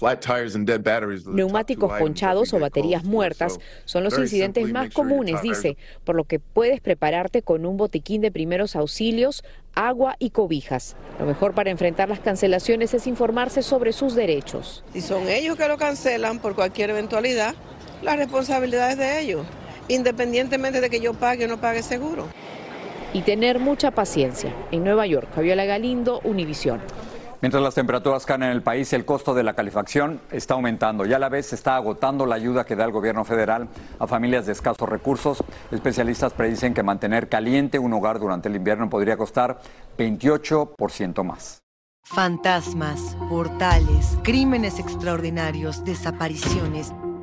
Neumáticos 1.26 1.92
ponchados 1.98 2.52
o 2.52 2.58
baterías 2.58 3.04
muertas 3.04 3.58
son 3.84 4.04
los 4.04 4.18
incidentes 4.18 4.70
más 4.72 4.92
comunes, 4.92 5.40
dice, 5.42 5.76
por 6.04 6.16
lo 6.16 6.24
que 6.24 6.40
puedes 6.40 6.80
prepararte 6.80 7.42
con 7.42 7.64
un 7.64 7.76
botiquín 7.76 8.20
de 8.22 8.32
primeros 8.32 8.74
auxilios, 8.74 9.44
agua 9.74 10.16
y 10.18 10.30
cobijas. 10.30 10.96
Lo 11.18 11.26
mejor 11.26 11.54
para 11.54 11.70
enfrentar 11.70 12.08
las 12.08 12.20
cancelaciones 12.20 12.94
es 12.94 13.06
informarse 13.06 13.62
sobre 13.62 13.92
sus 13.92 14.14
derechos. 14.14 14.84
Si 14.92 15.00
son 15.00 15.28
ellos 15.28 15.56
que 15.56 15.68
lo 15.68 15.78
cancelan 15.78 16.38
por 16.38 16.54
cualquier 16.54 16.90
eventualidad, 16.90 17.54
la 18.02 18.16
responsabilidad 18.16 18.92
es 18.92 18.98
de 18.98 19.20
ellos, 19.20 19.46
independientemente 19.88 20.80
de 20.80 20.90
que 20.90 21.00
yo 21.00 21.14
pague 21.14 21.44
o 21.44 21.48
no 21.48 21.60
pague 21.60 21.82
seguro. 21.82 22.26
Y 23.12 23.22
tener 23.22 23.58
mucha 23.58 23.90
paciencia. 23.90 24.54
En 24.70 24.84
Nueva 24.84 25.06
York, 25.06 25.28
Fabiola 25.34 25.64
Galindo, 25.64 26.20
Univisión. 26.24 26.80
Mientras 27.40 27.62
las 27.62 27.74
temperaturas 27.74 28.26
caen 28.26 28.42
en 28.42 28.50
el 28.50 28.62
país, 28.62 28.92
el 28.92 29.06
costo 29.06 29.32
de 29.32 29.42
la 29.42 29.54
calefacción 29.54 30.20
está 30.30 30.54
aumentando 30.54 31.06
y 31.06 31.14
a 31.14 31.18
la 31.18 31.30
vez 31.30 31.46
se 31.46 31.54
está 31.54 31.76
agotando 31.76 32.26
la 32.26 32.34
ayuda 32.34 32.66
que 32.66 32.76
da 32.76 32.84
el 32.84 32.92
gobierno 32.92 33.24
federal 33.24 33.68
a 33.98 34.06
familias 34.06 34.44
de 34.44 34.52
escasos 34.52 34.86
recursos. 34.86 35.42
Especialistas 35.70 36.34
predicen 36.34 36.74
que 36.74 36.82
mantener 36.82 37.30
caliente 37.30 37.78
un 37.78 37.94
hogar 37.94 38.18
durante 38.18 38.50
el 38.50 38.56
invierno 38.56 38.90
podría 38.90 39.16
costar 39.16 39.58
28% 39.96 41.24
más. 41.24 41.62
Fantasmas, 42.04 43.16
portales, 43.30 44.18
crímenes 44.22 44.78
extraordinarios, 44.78 45.82
desapariciones 45.84 46.92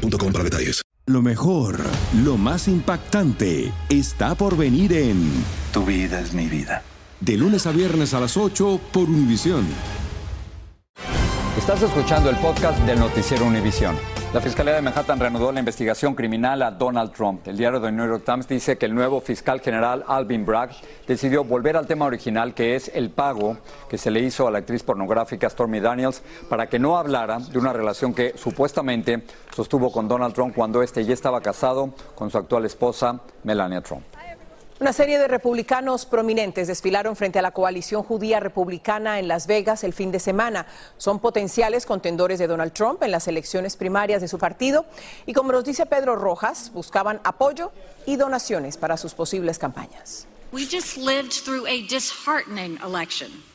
para 0.00 0.44
detalles. 0.44 0.82
Lo 1.06 1.22
mejor, 1.22 1.80
lo 2.22 2.36
más 2.36 2.68
impactante, 2.68 3.72
está 3.88 4.34
por 4.34 4.56
venir 4.56 4.92
en 4.92 5.30
Tu 5.72 5.84
vida 5.84 6.20
es 6.20 6.34
mi 6.34 6.46
vida. 6.46 6.82
De 7.20 7.36
lunes 7.36 7.66
a 7.66 7.72
viernes 7.72 8.14
a 8.14 8.20
las 8.20 8.36
8 8.36 8.80
por 8.92 9.08
Univisión. 9.08 9.66
Estás 11.56 11.82
escuchando 11.82 12.30
el 12.30 12.36
podcast 12.36 12.78
del 12.80 12.98
noticiero 12.98 13.46
Univisión. 13.46 13.96
La 14.34 14.42
Fiscalía 14.42 14.74
de 14.74 14.82
Manhattan 14.82 15.18
reanudó 15.18 15.50
la 15.52 15.60
investigación 15.60 16.14
criminal 16.14 16.60
a 16.60 16.70
Donald 16.70 17.12
Trump. 17.12 17.48
El 17.48 17.56
diario 17.56 17.80
The 17.80 17.90
New 17.90 18.06
York 18.06 18.24
Times 18.26 18.46
dice 18.46 18.76
que 18.76 18.84
el 18.84 18.94
nuevo 18.94 19.22
fiscal 19.22 19.60
general 19.60 20.04
Alvin 20.06 20.44
Bragg 20.44 20.72
decidió 21.06 21.44
volver 21.44 21.78
al 21.78 21.86
tema 21.86 22.04
original, 22.04 22.52
que 22.52 22.76
es 22.76 22.90
el 22.94 23.08
pago 23.08 23.56
que 23.88 23.96
se 23.96 24.10
le 24.10 24.20
hizo 24.20 24.46
a 24.46 24.50
la 24.50 24.58
actriz 24.58 24.82
pornográfica 24.82 25.48
Stormy 25.48 25.80
Daniels 25.80 26.22
para 26.50 26.66
que 26.66 26.78
no 26.78 26.98
hablara 26.98 27.38
de 27.38 27.58
una 27.58 27.72
relación 27.72 28.12
que 28.12 28.34
supuestamente 28.36 29.22
sostuvo 29.56 29.90
con 29.90 30.08
Donald 30.08 30.34
Trump 30.34 30.54
cuando 30.54 30.82
este 30.82 31.06
ya 31.06 31.14
estaba 31.14 31.40
casado 31.40 31.94
con 32.14 32.30
su 32.30 32.36
actual 32.36 32.66
esposa 32.66 33.20
Melania 33.44 33.80
Trump. 33.80 34.17
Una 34.80 34.92
serie 34.92 35.18
de 35.18 35.26
republicanos 35.26 36.06
prominentes 36.06 36.68
desfilaron 36.68 37.16
frente 37.16 37.40
a 37.40 37.42
la 37.42 37.50
coalición 37.50 38.04
judía 38.04 38.38
republicana 38.38 39.18
en 39.18 39.26
Las 39.26 39.48
Vegas 39.48 39.82
el 39.82 39.92
fin 39.92 40.12
de 40.12 40.20
semana. 40.20 40.66
Son 40.98 41.18
potenciales 41.18 41.84
contendores 41.84 42.38
de 42.38 42.46
Donald 42.46 42.72
Trump 42.72 43.02
en 43.02 43.10
las 43.10 43.26
elecciones 43.26 43.74
primarias 43.74 44.20
de 44.20 44.28
su 44.28 44.38
partido 44.38 44.86
y 45.26 45.32
como 45.32 45.50
nos 45.50 45.64
dice 45.64 45.84
Pedro 45.84 46.14
Rojas, 46.14 46.70
buscaban 46.72 47.20
apoyo 47.24 47.72
y 48.06 48.14
donaciones 48.14 48.76
para 48.76 48.96
sus 48.96 49.14
posibles 49.14 49.58
campañas. 49.58 50.28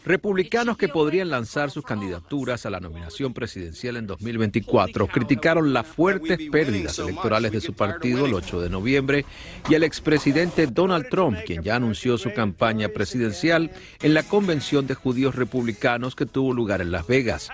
Republicanos 0.06 0.78
que 0.78 0.88
podrían 0.88 1.32
lanzar 1.32 1.72
sus 1.72 1.84
candidaturas 1.84 2.68
a 2.68 2.70
la 2.70 2.80
nominación 2.80 3.34
presidencial 3.34 3.98
en 3.98 4.06
2024 4.06 5.08
criticaron 5.08 5.74
las 5.74 5.88
fuertes 5.88 6.38
pérdidas 6.52 7.00
electorales 7.00 7.52
de 7.52 7.62
su 7.62 7.74
partido 7.74 8.28
el 8.28 8.36
8 8.36 8.62
de 8.62 8.70
noviembre 8.70 9.26
y 9.68 9.74
al 9.74 9.84
expresidente 9.84 10.68
Donald 10.68 11.10
Trump, 11.10 11.40
quien 11.48 11.64
ya 11.64 11.78
anunció 11.78 12.20
su 12.20 12.32
campaña 12.32 12.90
presidencial 12.90 13.72
en 14.04 14.14
la 14.14 14.22
convención 14.22 14.86
de 14.86 14.94
judíos 14.94 15.34
republicanos 15.34 16.16
que 16.16 16.28
tuvo 16.28 16.54
lugar 16.54 16.80
en 16.82 16.92
Las 16.92 17.08
Vegas. 17.08 17.50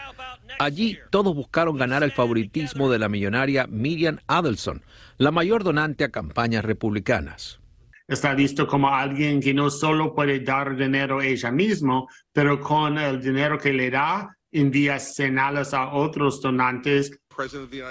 Allí 0.59 0.97
todos 1.11 1.33
buscaron 1.33 1.77
ganar 1.77 2.03
el 2.03 2.11
favoritismo 2.11 2.89
de 2.91 2.99
la 2.99 3.07
millonaria 3.07 3.67
Miriam 3.67 4.19
Adelson, 4.27 4.83
la 5.17 5.31
mayor 5.31 5.63
donante 5.63 6.03
a 6.03 6.09
campañas 6.09 6.65
republicanas 6.65 7.58
está 8.09 8.33
visto 8.33 8.67
como 8.67 8.89
alguien 8.89 9.39
que 9.39 9.53
no 9.53 9.69
solo 9.69 10.13
puede 10.13 10.39
dar 10.39 10.75
dinero 10.75 11.21
ella 11.21 11.51
misma, 11.51 12.05
pero 12.33 12.59
con 12.59 12.97
el 12.97 13.21
dinero 13.21 13.57
que 13.57 13.71
le 13.71 13.89
da 13.89 14.35
envía 14.51 14.99
señales 14.99 15.73
a 15.73 15.93
otros 15.93 16.41
donantes. 16.41 17.11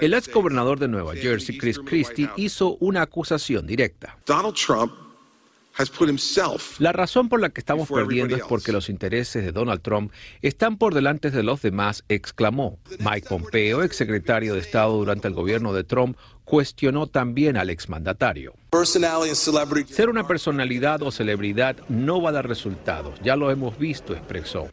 El 0.01 0.13
ex 0.13 0.31
gobernador 0.31 0.77
de 0.77 0.87
Nueva 0.87 1.15
Jersey, 1.15 1.57
Chris 1.57 1.79
Christie, 1.79 2.29
hizo 2.35 2.75
una 2.81 3.01
acusación 3.01 3.65
directa. 3.65 4.17
Donald 4.25 4.55
Trump 4.55 4.91
La 6.79 6.91
razón 6.91 7.29
por 7.29 7.39
la 7.39 7.49
que 7.49 7.61
estamos 7.61 7.87
perdiendo 7.87 8.35
es 8.35 8.43
porque 8.43 8.71
los 8.73 8.89
intereses 8.89 9.45
de 9.45 9.51
Donald 9.53 9.81
Trump 9.81 10.11
están 10.41 10.77
por 10.77 10.93
delante 10.93 11.31
de 11.31 11.41
los 11.41 11.61
demás, 11.61 12.03
exclamó. 12.09 12.79
Mike 12.99 13.29
Pompeo, 13.29 13.83
exsecretario 13.83 14.55
de 14.55 14.59
Estado 14.59 14.93
durante 14.97 15.29
el 15.29 15.33
gobierno 15.33 15.73
de 15.73 15.85
Trump, 15.85 16.17
cuestionó 16.43 17.07
también 17.07 17.55
al 17.55 17.69
exmandatario. 17.69 18.53
Ser 19.93 20.09
una 20.09 20.27
personalidad 20.27 21.01
o 21.01 21.11
celebridad 21.11 21.77
no 21.87 22.21
va 22.21 22.29
a 22.29 22.33
dar 22.33 22.47
resultados, 22.47 23.17
ya 23.23 23.35
lo 23.35 23.49
hemos 23.49 23.77
visto, 23.79 24.13
expresó. 24.13 24.67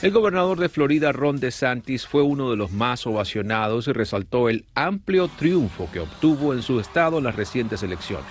El 0.00 0.12
gobernador 0.12 0.60
de 0.60 0.68
Florida, 0.68 1.10
Ron 1.10 1.40
DeSantis, 1.40 2.06
fue 2.06 2.22
uno 2.22 2.50
de 2.50 2.56
los 2.56 2.70
más 2.70 3.04
ovacionados 3.08 3.88
y 3.88 3.92
resaltó 3.92 4.48
el 4.48 4.64
amplio 4.76 5.26
triunfo 5.26 5.88
que 5.92 5.98
obtuvo 5.98 6.54
en 6.54 6.62
su 6.62 6.78
estado 6.78 7.18
en 7.18 7.24
las 7.24 7.34
recientes 7.34 7.82
elecciones. 7.82 8.30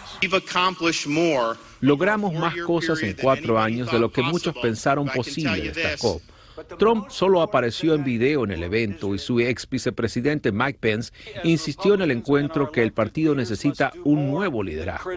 Logramos 1.81 2.33
más 2.33 2.55
cosas 2.57 3.01
en 3.03 3.15
cuatro 3.21 3.59
años 3.59 3.91
de 3.91 3.99
lo 3.99 4.11
que 4.11 4.21
muchos 4.21 4.55
pensaron 4.57 5.07
posible, 5.07 5.71
destacó. 5.71 6.21
Trump 6.79 7.09
solo 7.09 7.41
apareció 7.41 7.93
en 7.93 8.03
video 8.03 8.43
en 8.43 8.51
el 8.51 8.63
evento 8.63 9.13
y 9.13 9.19
su 9.19 9.39
ex 9.39 9.69
vicepresidente 9.69 10.51
Mike 10.51 10.79
Pence 10.79 11.13
insistió 11.43 11.93
en 11.93 12.01
el 12.01 12.11
encuentro 12.11 12.71
que 12.71 12.81
el 12.81 12.93
partido 12.93 13.35
necesita 13.35 13.91
un 14.03 14.31
nuevo 14.31 14.63
liderazgo. 14.63 15.11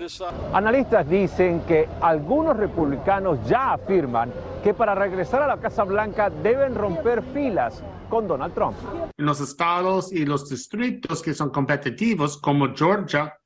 Analistas 0.53 1.09
dicen 1.09 1.63
que 1.67 1.89
algunos 2.03 2.57
republicanos 2.57 3.39
ya 3.49 3.73
afirman 3.73 4.31
que 4.63 4.75
para 4.75 4.95
regresar 4.95 5.43
a 5.43 5.47
la 5.47 5.57
Casa 5.57 5.85
Blanca 5.85 6.29
deben 6.29 6.75
romper 6.75 7.23
filas 7.33 7.83
con 8.11 8.29
Donald 8.29 8.53
Trump. 8.53 8.77
En 9.17 9.25
los 9.25 9.41
estados 9.41 10.13
y 10.13 10.27
los 10.27 10.49
distritos 10.49 11.23
que 11.23 11.33
son 11.33 11.51
competitivos, 11.51 12.37
como 12.37 12.75
Georgia, 12.75 13.40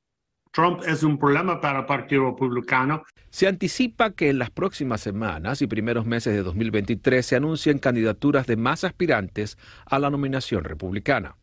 Trump 0.55 0.83
es 0.87 1.03
un 1.03 1.17
problema 1.17 1.59
para 1.59 1.79
el 1.79 1.85
Partido 1.85 2.27
Republicano. 2.27 3.03
Se 3.29 3.45
anticipa 3.45 4.11
que 4.11 4.29
en 4.29 4.39
las 4.39 4.51
próximas 4.51 5.01
semanas 5.01 5.61
y 5.61 5.67
primeros 5.67 6.05
meses 6.05 6.33
de 6.33 6.43
2023 6.43 7.25
se 7.25 7.35
anuncien 7.35 7.77
candidaturas 7.77 8.47
de 8.47 8.55
más 8.55 8.85
aspirantes 8.85 9.57
a 9.85 9.99
la 9.99 10.09
nominación 10.09 10.63
republicana. 10.63 11.35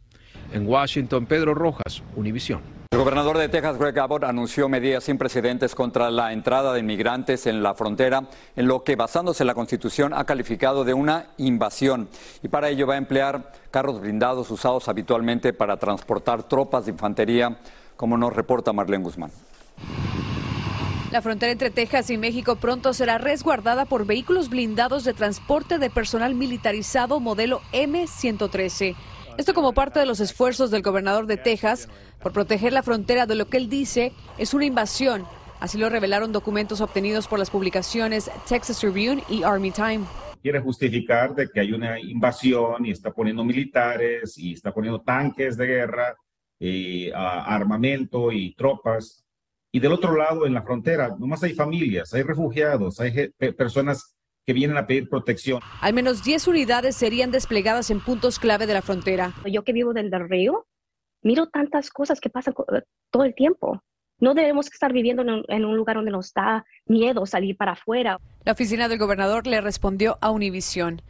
En 0.55 0.67
Washington, 0.67 1.27
Pedro 1.27 1.53
Rojas, 1.53 2.03
Univisión. 2.17 2.63
El 2.91 2.99
gobernador 2.99 3.37
de 3.37 3.49
Texas, 3.51 3.79
Greg 3.79 3.99
Abbott, 3.99 4.25
anunció 4.25 4.69
medidas 4.69 5.05
sin 5.05 5.19
precedentes 5.19 5.75
contra 5.75 6.11
la 6.11 6.33
entrada 6.33 6.73
de 6.73 6.81
inmigrantes 6.81 7.47
en 7.47 7.63
la 7.63 7.75
frontera, 7.75 8.29
en 8.57 8.67
lo 8.67 8.83
que, 8.83 8.97
basándose 8.97 9.43
en 9.43 9.47
la 9.47 9.55
Constitución, 9.55 10.13
ha 10.15 10.25
calificado 10.25 10.85
de 10.85 10.95
una 10.95 11.29
invasión. 11.39 12.09
Y 12.43 12.49
para 12.49 12.69
ello 12.69 12.87
va 12.87 12.95
a 12.95 12.99
emplear 12.99 13.53
carros 13.71 14.01
blindados 14.01 14.51
usados 14.51 14.89
habitualmente 14.89 15.53
para 15.53 15.79
transportar 15.79 16.43
tropas 16.43 16.85
de 16.85 16.93
infantería 16.93 17.59
como 18.03 18.19
nos 18.19 18.35
reporta 18.35 18.73
Marlene 18.73 19.05
Guzmán. 19.05 19.31
La 21.13 21.23
frontera 21.23 21.53
entre 21.53 21.71
Texas 21.71 22.11
y 22.11 22.19
México 22.19 22.57
pronto 22.57 22.95
será 22.95 23.17
resguardada 23.17 23.85
por 23.85 24.07
vehículos 24.07 24.49
blindados 24.49 25.05
de 25.05 25.15
transporte 25.15 25.79
de 25.79 25.89
personal 25.89 26.35
militarizado 26.35 27.21
modelo 27.21 27.61
M113. 27.73 28.97
Esto 29.39 29.55
como 29.55 29.73
parte 29.73 30.01
de 30.01 30.07
los 30.07 30.19
esfuerzos 30.19 30.73
del 30.73 30.83
gobernador 30.83 31.27
de 31.27 31.37
Texas 31.37 31.89
por 32.21 32.33
proteger 32.33 32.73
la 32.73 32.83
frontera 32.83 33.27
de 33.27 33.37
lo 33.37 33.47
que 33.47 33.59
él 33.59 33.69
dice 33.69 34.13
es 34.37 34.53
una 34.53 34.65
invasión. 34.65 35.25
Así 35.61 35.79
lo 35.79 35.89
revelaron 35.89 36.33
documentos 36.33 36.81
obtenidos 36.81 37.29
por 37.29 37.39
las 37.39 37.51
publicaciones 37.51 38.33
Texas 38.49 38.81
Tribune 38.81 39.23
y 39.29 39.45
Army 39.45 39.71
Time. 39.71 40.07
Quiere 40.43 40.59
justificar 40.59 41.37
de 41.37 41.49
que 41.49 41.61
hay 41.61 41.73
una 41.73 42.01
invasión 42.01 42.85
y 42.85 42.91
está 42.91 43.13
poniendo 43.13 43.45
militares 43.45 44.37
y 44.39 44.55
está 44.55 44.75
poniendo 44.75 45.01
tanques 45.03 45.57
de 45.57 45.67
guerra 45.67 46.17
eh, 46.65 47.11
armamento 47.15 48.31
y 48.31 48.55
tropas. 48.55 49.25
Y 49.73 49.81
del 49.81 49.93
otro 49.93 50.15
lado, 50.15 50.47
en 50.47 50.55
la 50.55 50.63
frontera, 50.63 51.17
nomás 51.19 51.43
hay 51.43 51.55
familias, 51.55 52.15
hay 52.15 52.23
refugiados, 52.23 53.01
hay 53.01 53.31
personas 53.57 54.15
que 54.47 54.53
vienen 54.53 54.77
a 54.77 54.87
pedir 54.87 55.09
protección. 55.09 55.61
Al 55.81 55.93
menos 55.93 56.23
10 56.23 56.47
unidades 56.47 56.95
serían 56.95 57.33
desplegadas 57.33 57.91
en 57.91 57.99
puntos 57.99 58.39
clave 58.39 58.69
de 58.69 58.75
la 58.75 58.83
frontera. 58.83 59.35
Yo 59.51 59.65
que 59.65 59.73
vivo 59.73 59.93
del, 59.93 60.13
río, 60.29 60.69
miro 61.23 61.49
tantas 61.49 61.91
cosas 61.91 62.21
que 62.21 62.31
pasan 62.31 62.55
todo 63.11 63.25
el 63.25 63.35
tiempo. 63.35 63.83
No 64.21 64.35
debemos 64.35 64.73
estar 64.73 64.93
viviendo 64.93 65.23
en 65.23 65.43
en 65.49 65.65
un, 65.65 65.77
lugar 65.77 65.97
donde 65.97 66.13
nos 66.13 66.33
da 66.33 66.65
miedo 66.87 67.27
salir 67.27 67.57
para 67.57 67.73
afuera. 67.73 68.19
La 68.45 68.53
oficina 68.53 68.87
del 68.87 69.01
gobernador 69.01 69.49
le 69.49 69.61
respondió 69.61 70.17
a 70.21 70.31
Univisión. 70.31 71.03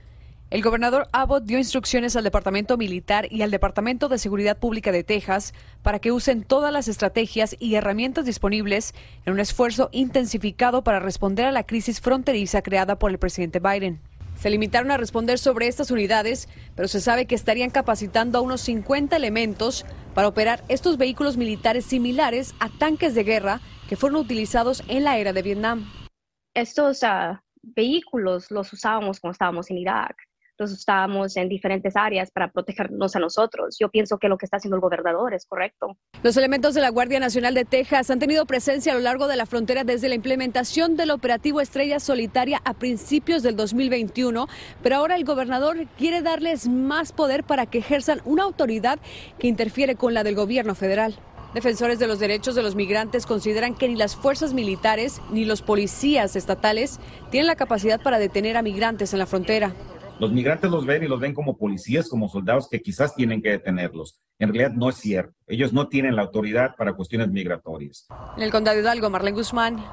El 0.53 0.61
gobernador 0.61 1.09
Abbott 1.13 1.45
dio 1.45 1.57
instrucciones 1.57 2.15
al 2.15 2.25
Departamento 2.25 2.77
Militar 2.77 3.27
y 3.31 3.41
al 3.41 3.51
Departamento 3.51 4.11
de 4.11 4.19
Seguridad 4.19 4.59
Pública 4.59 4.93
de 4.93 5.03
Texas 5.03 5.55
para 5.81 5.99
que 5.99 6.13
usen 6.13 6.45
todas 6.45 6.71
las 6.71 6.89
estrategias 6.89 7.57
y 7.59 7.75
herramientas 7.77 8.27
disponibles 8.27 8.93
en 9.25 9.33
un 9.33 9.41
esfuerzo 9.41 9.89
intensificado 9.93 10.85
para 10.85 11.01
responder 11.01 11.47
a 11.47 11.53
la 11.53 11.63
crisis 11.63 12.03
fronteriza 12.03 12.61
creada 12.61 12.99
por 12.99 13.11
el 13.11 13.19
presidente 13.19 13.61
Biden. 13.61 14.03
Se 14.35 14.51
limitaron 14.51 14.91
a 14.91 14.99
responder 14.99 15.39
sobre 15.39 15.69
estas 15.69 15.91
unidades, 15.91 16.51
pero 16.77 16.87
se 16.87 17.01
sabe 17.01 17.25
que 17.25 17.35
estarían 17.35 17.71
capacitando 17.71 18.37
a 18.37 18.43
unos 18.43 18.61
50 18.61 19.17
elementos 19.17 19.87
para 20.13 20.29
operar 20.29 20.63
estos 20.69 20.99
vehículos 20.99 21.39
militares 21.39 21.87
similares 21.87 22.55
a 22.61 22.69
tanques 22.69 23.15
de 23.15 23.25
guerra 23.25 23.63
que 23.89 23.97
fueron 23.97 24.21
utilizados 24.21 24.83
en 24.89 25.05
la 25.05 25.17
era 25.17 25.33
de 25.33 25.41
Vietnam. 25.41 25.91
Estos 26.53 27.03
ah, 27.05 27.43
vehículos 27.63 28.51
los 28.51 28.71
usábamos 28.71 29.19
cuando 29.19 29.33
estábamos 29.33 29.71
en 29.71 29.79
Irak 29.79 30.15
los 30.63 30.73
usamos 30.73 31.37
en 31.37 31.49
diferentes 31.49 31.97
áreas 31.97 32.31
para 32.31 32.51
protegernos 32.51 33.15
a 33.15 33.19
nosotros. 33.19 33.77
Yo 33.79 33.91
pienso 33.91 34.19
que 34.19 34.29
lo 34.29 34.39
que 34.39 34.47
está 34.47 34.57
haciendo 34.57 34.77
el 34.77 34.81
gobernador 34.81 35.35
es 35.35 35.47
correcto. 35.47 35.97
Los 36.23 36.37
elementos 36.37 36.75
de 36.75 36.81
la 36.81 36.89
Guardia 36.89 37.21
Nacional 37.21 37.55
de 37.55 37.65
Texas 37.65 38.11
han 38.11 38.19
tenido 38.19 38.47
presencia 38.47 38.93
a 38.93 38.95
lo 38.95 39.01
largo 39.01 39.29
de 39.29 39.37
la 39.37 39.47
frontera 39.47 39.85
desde 39.85 40.09
la 40.09 40.15
implementación 40.15 40.97
del 40.97 41.11
operativo 41.11 41.61
Estrella 41.61 42.01
Solitaria 42.01 42.61
a 42.65 42.75
principios 42.75 43.43
del 43.43 43.57
2021, 43.57 44.49
pero 44.83 44.97
ahora 44.97 45.17
el 45.17 45.25
gobernador 45.25 45.87
quiere 45.99 46.23
darles 46.23 46.69
más 46.69 47.13
poder 47.13 47.45
para 47.45 47.67
que 47.67 47.79
ejerzan 47.79 48.21
una 48.25 48.45
autoridad 48.45 48.99
que 49.39 49.49
interfiere 49.49 49.97
con 49.97 50.15
la 50.15 50.25
del 50.25 50.35
gobierno 50.35 50.75
federal. 50.75 51.19
Defensores 51.55 51.99
de 51.99 52.07
los 52.07 52.19
derechos 52.19 52.55
de 52.55 52.63
los 52.63 52.75
migrantes 52.75 53.27
consideran 53.27 53.75
que 53.75 53.87
ni 53.87 53.97
las 53.97 54.17
fuerzas 54.17 54.55
militares 54.55 55.21
ni 55.31 55.45
los 55.45 55.61
policías 55.61 56.35
estatales 56.35 56.99
tienen 57.31 57.47
la 57.47 57.57
capacidad 57.57 58.01
para 58.01 58.19
detener 58.19 58.57
a 58.57 58.63
migrantes 58.63 59.13
en 59.13 59.19
la 59.19 59.27
frontera. 59.27 59.75
Los 60.23 60.31
migrantes 60.31 60.71
los 60.71 60.87
ven 60.87 61.03
y 61.03 61.09
los 61.09 61.19
ven 61.19 61.35
como 61.35 61.59
policías, 61.59 62.09
como 62.09 62.29
soldados 62.29 62.69
que 62.71 62.81
quizás 62.81 63.13
tienen 63.17 63.43
que 63.43 63.51
detenerlos. 63.51 64.21
En 64.39 64.51
realidad 64.55 64.71
no 64.71 64.89
es 64.89 64.95
cierto. 64.95 65.35
Ellos 65.49 65.73
no 65.73 65.89
tienen 65.89 66.15
la 66.15 66.23
autoridad 66.23 66.77
para 66.79 66.93
cuestiones 66.93 67.29
migratorias. 67.29 68.07
En 68.37 68.45
el 68.45 68.53
condado 68.53 68.77
de 68.77 68.83
Hidalgo, 68.85 69.11
Marlene 69.11 69.37
Guzmán, 69.37 69.85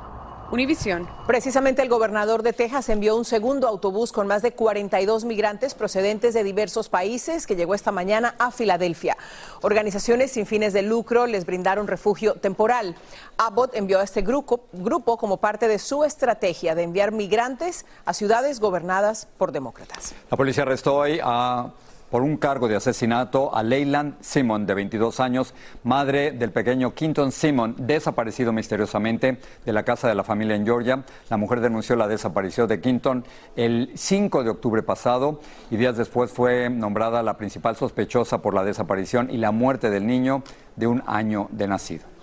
Univisión. 0.52 1.08
Precisamente 1.28 1.84
el 1.84 1.90
gobernador 1.90 2.42
de 2.42 2.54
Texas 2.54 2.90
envió 2.90 3.16
un 3.16 3.24
segundo 3.24 3.68
autobús 3.68 4.12
con 4.12 4.26
más 4.26 4.42
de 4.42 4.52
42 4.52 5.24
migrantes 5.24 5.76
procedentes 5.76 6.34
de 6.34 6.44
diversos 6.44 6.90
países 6.90 7.46
que 7.46 7.56
llegó 7.56 7.76
esta 7.76 7.92
mañana 7.92 8.34
a 8.40 8.50
Filadelfia. 8.50 9.16
Organizaciones 9.62 10.32
sin 10.32 10.48
fines 10.48 10.74
de 10.74 10.82
lucro 10.82 11.28
les 11.28 11.46
brindaron 11.46 11.86
refugio 11.86 12.34
temporal. 12.34 12.96
Abbott 13.38 13.76
envió 13.76 14.00
a 14.00 14.04
este 14.04 14.24
grupo, 14.24 14.62
grupo 14.74 15.18
como 15.18 15.38
parte 15.38 15.68
de 15.68 15.78
su 15.78 16.04
estrategia 16.04 16.74
de 16.74 16.82
enviar 16.82 17.12
migrantes 17.12 17.86
a 18.06 18.14
ciudades 18.16 18.60
gobernadas 18.60 19.28
por 19.38 19.52
demócratas. 19.52 20.16
La 20.32 20.38
policía 20.38 20.64
arrestó 20.64 20.96
hoy 20.96 21.20
a 21.24 21.72
por 22.10 22.22
un 22.22 22.38
cargo 22.38 22.68
de 22.68 22.76
asesinato 22.76 23.56
a 23.56 23.64
Leyland 23.64 24.16
Simon, 24.22 24.66
de 24.66 24.74
22 24.74 25.20
años, 25.20 25.54
madre 25.84 26.32
del 26.32 26.52
pequeño 26.52 26.94
Quinton 26.94 27.32
Simon, 27.32 27.76
desaparecido 27.78 28.52
misteriosamente 28.52 29.40
de 29.66 29.74
la 29.74 29.84
casa 29.84 30.08
de 30.08 30.16
la 30.16 30.24
familia 30.24 30.56
en 30.56 30.66
Georgia. 30.66 31.04
La 31.30 31.38
mujer 31.38 31.62
denunció 31.62 31.96
la 31.96 32.08
desaparición 32.08 32.68
de 32.68 32.82
Quinton 32.82 33.24
el 33.56 33.92
5 33.96 34.44
de 34.44 34.50
octubre 34.50 34.84
pasado 34.84 35.40
y 35.70 35.78
días 35.78 35.98
después 35.98 36.32
fue 36.32 36.70
nombrada 36.70 37.24
la 37.24 37.38
principal 37.38 37.76
sospechosa 37.76 38.42
por 38.42 38.54
la 38.54 38.64
desaparición 38.64 39.30
y 39.32 39.38
la 39.38 39.52
muerte 39.52 39.90
del 39.90 40.08
niño 40.08 40.44
de 40.76 40.88
un 40.88 41.04
año 41.06 41.48
de 41.52 41.68
nacido. 41.68 42.19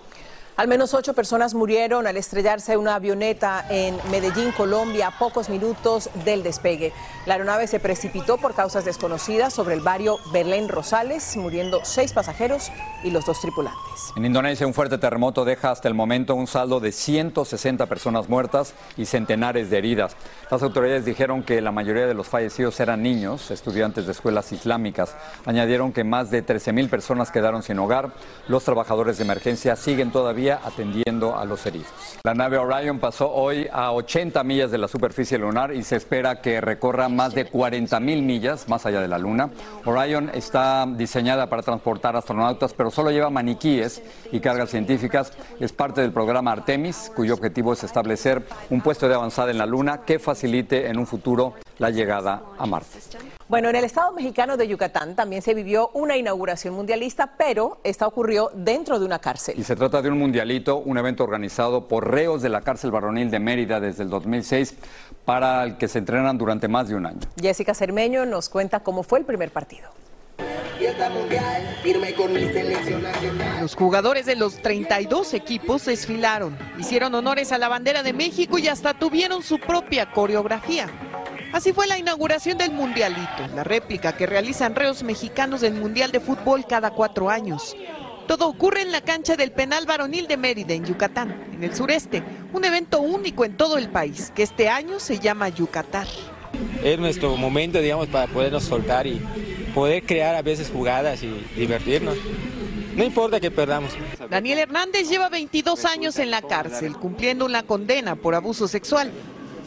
Al 0.57 0.67
menos 0.67 0.95
ocho 0.95 1.13
personas 1.13 1.53
murieron 1.53 2.07
al 2.07 2.17
estrellarse 2.17 2.77
una 2.77 2.95
avioneta 2.95 3.63
en 3.69 3.95
Medellín, 4.09 4.51
Colombia, 4.51 5.09
a 5.09 5.19
pocos 5.19 5.49
minutos 5.49 6.09
del 6.25 6.41
despegue. 6.41 6.93
La 7.27 7.35
aeronave 7.35 7.67
se 7.67 7.79
precipitó 7.79 8.37
por 8.37 8.55
causas 8.55 8.83
desconocidas 8.83 9.53
sobre 9.53 9.75
el 9.75 9.81
barrio 9.81 10.17
Belén 10.33 10.67
Rosales, 10.67 11.37
muriendo 11.37 11.81
seis 11.83 12.11
pasajeros 12.11 12.71
y 13.03 13.11
los 13.11 13.23
dos 13.27 13.39
tripulantes. 13.39 13.83
En 14.15 14.25
Indonesia, 14.25 14.65
un 14.65 14.73
fuerte 14.73 14.97
terremoto 14.97 15.45
deja 15.45 15.69
hasta 15.69 15.89
el 15.89 15.93
momento 15.93 16.33
un 16.33 16.47
saldo 16.47 16.79
de 16.79 16.91
160 16.91 17.85
personas 17.85 18.27
muertas 18.27 18.73
y 18.97 19.05
centenares 19.05 19.69
de 19.69 19.77
heridas. 19.77 20.15
Las 20.49 20.63
autoridades 20.63 21.05
dijeron 21.05 21.43
que 21.43 21.61
la 21.61 21.71
mayoría 21.71 22.07
de 22.07 22.15
los 22.15 22.29
fallecidos 22.29 22.79
eran 22.79 23.03
niños, 23.03 23.51
estudiantes 23.51 24.07
de 24.07 24.11
escuelas 24.11 24.51
islámicas. 24.51 25.15
Añadieron 25.45 25.93
que 25.93 26.03
más 26.03 26.31
de 26.31 26.41
13 26.41 26.73
mil 26.73 26.89
personas 26.89 27.29
quedaron 27.29 27.61
sin 27.61 27.77
hogar. 27.77 28.09
Los 28.47 28.63
trabajadores 28.63 29.19
de 29.19 29.23
emergencia 29.23 29.75
siguen 29.75 30.11
todavía 30.11 30.46
atendiendo 30.55 31.37
a 31.37 31.45
los 31.45 31.65
heridos. 31.65 31.87
La 32.23 32.33
nave 32.33 32.57
Orion 32.57 32.99
pasó 32.99 33.31
hoy 33.31 33.67
a 33.71 33.91
80 33.91 34.43
millas 34.43 34.71
de 34.71 34.77
la 34.77 34.87
superficie 34.87 35.37
lunar 35.37 35.73
y 35.73 35.83
se 35.83 35.95
espera 35.95 36.41
que 36.41 36.61
recorra 36.61 37.09
más 37.09 37.33
de 37.33 37.45
40 37.45 37.99
mil 37.99 38.23
millas 38.23 38.67
más 38.67 38.85
allá 38.85 39.01
de 39.01 39.07
la 39.07 39.17
Luna. 39.17 39.49
Orion 39.85 40.29
está 40.33 40.85
diseñada 40.87 41.49
para 41.49 41.63
transportar 41.63 42.15
astronautas, 42.15 42.73
pero 42.73 42.91
solo 42.91 43.11
lleva 43.11 43.29
maniquíes 43.29 44.01
y 44.31 44.39
cargas 44.39 44.69
científicas. 44.69 45.31
Es 45.59 45.73
parte 45.73 46.01
del 46.01 46.11
programa 46.11 46.51
Artemis, 46.51 47.11
cuyo 47.15 47.33
objetivo 47.33 47.73
es 47.73 47.83
establecer 47.83 48.43
un 48.69 48.81
puesto 48.81 49.07
de 49.07 49.15
avanzada 49.15 49.51
en 49.51 49.57
la 49.57 49.65
Luna 49.65 50.01
que 50.05 50.19
facilite 50.19 50.87
en 50.87 50.97
un 50.97 51.07
futuro 51.07 51.53
la 51.79 51.89
llegada 51.89 52.43
a 52.57 52.65
Marte. 52.65 52.99
Bueno, 53.47 53.69
en 53.69 53.75
el 53.75 53.85
estado 53.85 54.11
mexicano 54.11 54.57
de 54.57 54.67
Yucatán 54.67 55.15
también 55.15 55.41
se 55.41 55.53
vivió 55.53 55.89
una 55.93 56.17
inauguración 56.17 56.73
mundialista, 56.73 57.35
pero 57.37 57.79
esta 57.83 58.07
ocurrió 58.07 58.51
dentro 58.53 58.99
de 58.99 59.05
una 59.05 59.19
cárcel. 59.19 59.55
Y 59.57 59.63
se 59.63 59.75
trata 59.75 60.01
de 60.01 60.09
un 60.09 60.17
mundialito, 60.17 60.77
un 60.77 60.97
evento 60.97 61.23
organizado 61.23 61.87
por 61.87 62.11
reos 62.11 62.41
de 62.41 62.49
la 62.49 62.61
cárcel 62.61 62.91
varonil 62.91 63.31
de 63.31 63.39
Mérida 63.39 63.79
desde 63.79 64.03
el 64.03 64.09
2006, 64.09 64.75
para 65.25 65.63
el 65.63 65.77
que 65.77 65.87
se 65.87 65.99
entrenan 65.99 66.37
durante 66.37 66.67
más 66.67 66.89
de 66.89 66.95
un 66.95 67.05
año. 67.05 67.19
Jessica 67.39 67.73
Cermeño 67.73 68.25
nos 68.25 68.49
cuenta 68.49 68.81
cómo 68.81 69.03
fue 69.03 69.19
el 69.19 69.25
primer 69.25 69.51
partido. 69.51 69.89
Los 73.61 73.75
jugadores 73.75 74.25
de 74.25 74.35
los 74.35 74.61
32 74.61 75.33
equipos 75.33 75.85
desfilaron, 75.85 76.57
hicieron 76.77 77.15
honores 77.15 77.51
a 77.51 77.57
la 77.57 77.67
bandera 77.67 78.03
de 78.03 78.13
México 78.13 78.59
y 78.59 78.67
hasta 78.67 78.93
tuvieron 78.93 79.41
su 79.41 79.59
propia 79.59 80.11
coreografía. 80.11 80.87
Así 81.53 81.73
fue 81.73 81.87
la 81.87 81.97
inauguración 81.97 82.57
del 82.57 82.71
Mundialito, 82.71 83.47
la 83.55 83.63
réplica 83.63 84.15
que 84.15 84.25
realizan 84.25 84.75
reos 84.75 85.03
mexicanos 85.03 85.61
del 85.61 85.73
Mundial 85.73 86.11
de 86.11 86.19
Fútbol 86.19 86.65
cada 86.67 86.91
cuatro 86.91 87.29
años. 87.29 87.75
Todo 88.27 88.47
ocurre 88.49 88.81
en 88.81 88.91
la 88.91 89.01
cancha 89.01 89.37
del 89.37 89.51
penal 89.51 89.85
varonil 89.85 90.27
de 90.27 90.35
Mérida, 90.35 90.73
en 90.73 90.85
Yucatán, 90.85 91.49
en 91.53 91.63
el 91.63 91.73
sureste, 91.73 92.21
un 92.51 92.65
evento 92.65 92.99
único 92.99 93.45
en 93.45 93.55
todo 93.55 93.77
el 93.77 93.89
país, 93.89 94.31
que 94.35 94.43
este 94.43 94.67
año 94.67 94.99
se 94.99 95.19
llama 95.19 95.47
Yucatar. 95.47 96.07
Es 96.83 96.99
nuestro 96.99 97.35
momento, 97.37 97.79
digamos, 97.79 98.07
para 98.07 98.27
podernos 98.27 98.63
soltar 98.63 99.07
y 99.07 99.21
poder 99.73 100.03
crear 100.03 100.35
a 100.35 100.41
veces 100.41 100.69
jugadas 100.69 101.23
y 101.23 101.29
divertirnos. 101.55 102.17
No 102.95 103.03
importa 103.03 103.39
que 103.39 103.51
perdamos. 103.51 103.91
Daniel 104.29 104.59
Hernández 104.59 105.07
lleva 105.07 105.29
22 105.29 105.85
años 105.85 106.19
en 106.19 106.31
la 106.31 106.41
cárcel, 106.41 106.97
cumpliendo 106.97 107.45
una 107.45 107.63
condena 107.63 108.15
por 108.15 108.35
abuso 108.35 108.67
sexual. 108.67 109.11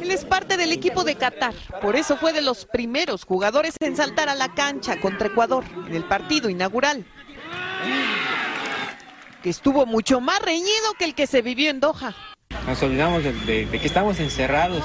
Él 0.00 0.10
es 0.10 0.24
parte 0.24 0.56
del 0.56 0.72
equipo 0.72 1.04
de 1.04 1.14
Qatar, 1.14 1.54
por 1.82 1.94
eso 1.94 2.16
fue 2.16 2.32
de 2.32 2.40
los 2.40 2.64
primeros 2.64 3.24
jugadores 3.24 3.74
en 3.80 3.96
saltar 3.96 4.28
a 4.28 4.34
la 4.34 4.54
cancha 4.54 4.98
contra 5.00 5.28
Ecuador 5.28 5.64
en 5.86 5.94
el 5.94 6.04
partido 6.04 6.48
inaugural, 6.48 7.04
que 9.42 9.50
estuvo 9.50 9.84
mucho 9.86 10.20
más 10.20 10.40
reñido 10.40 10.94
que 10.98 11.04
el 11.04 11.14
que 11.14 11.26
se 11.26 11.42
vivió 11.42 11.70
en 11.70 11.80
Doha. 11.80 12.14
Nos 12.70 12.84
olvidamos 12.84 13.24
de, 13.24 13.66
que 13.68 13.84
estamos 13.84 14.20
encerrados. 14.20 14.84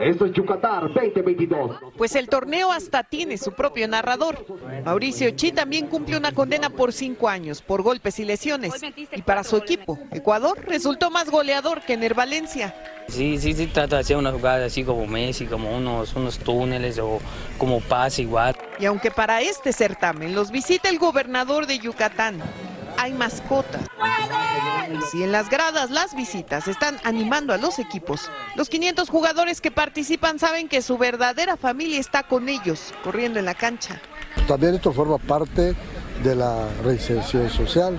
Esto 0.00 0.24
es 0.24 0.32
Yucatán 0.32 0.94
2022. 0.94 1.76
Pues 1.94 2.16
el 2.16 2.30
torneo 2.30 2.72
hasta 2.72 3.02
tiene 3.02 3.36
su 3.36 3.52
propio 3.52 3.86
narrador. 3.86 4.46
Mauricio 4.86 5.28
Chi 5.32 5.52
también 5.52 5.86
cumple 5.88 6.16
una 6.16 6.32
condena 6.32 6.70
por 6.70 6.94
cinco 6.94 7.28
años 7.28 7.60
por 7.60 7.82
golpes 7.82 8.18
y 8.20 8.24
lesiones. 8.24 8.72
Y 9.12 9.20
para 9.20 9.44
su 9.44 9.58
equipo, 9.58 9.98
Ecuador 10.12 10.58
resultó 10.66 11.10
más 11.10 11.28
goleador 11.28 11.82
que 11.82 11.92
en 11.92 12.06
Valencia. 12.16 12.74
Sí, 13.08 13.36
sí, 13.36 13.52
sí, 13.52 13.66
trata 13.66 13.96
de 13.96 14.00
hacer 14.00 14.16
una 14.16 14.32
jugada 14.32 14.64
así 14.64 14.82
como 14.82 15.06
Messi, 15.06 15.44
como 15.44 15.76
unos, 15.76 16.14
unos 16.14 16.38
túneles 16.38 16.98
o 16.98 17.20
como 17.58 17.82
pase 17.82 18.22
igual. 18.22 18.56
Y 18.78 18.86
aunque 18.86 19.10
para 19.10 19.42
este 19.42 19.74
certamen 19.74 20.34
los 20.34 20.50
visita 20.50 20.88
el 20.88 20.98
gobernador 20.98 21.66
de 21.66 21.80
Yucatán, 21.80 22.40
hay 22.98 23.12
mascotas. 23.12 23.82
Si 25.10 25.22
en 25.22 25.32
las 25.32 25.50
gradas 25.50 25.90
las 25.90 26.14
visitas 26.14 26.68
están 26.68 26.98
animando 27.04 27.52
a 27.52 27.58
los 27.58 27.78
equipos, 27.78 28.30
los 28.54 28.68
500 28.68 29.08
jugadores 29.08 29.60
que 29.60 29.70
participan 29.70 30.38
saben 30.38 30.68
que 30.68 30.82
su 30.82 30.96
verdadera 30.96 31.56
familia 31.56 31.98
está 31.98 32.22
con 32.22 32.48
ellos, 32.48 32.94
corriendo 33.02 33.38
en 33.38 33.44
la 33.44 33.54
cancha. 33.54 34.00
También 34.46 34.74
esto 34.74 34.92
forma 34.92 35.18
parte 35.18 35.74
de 36.22 36.34
la 36.34 36.68
reinserción 36.84 37.50
social. 37.50 37.98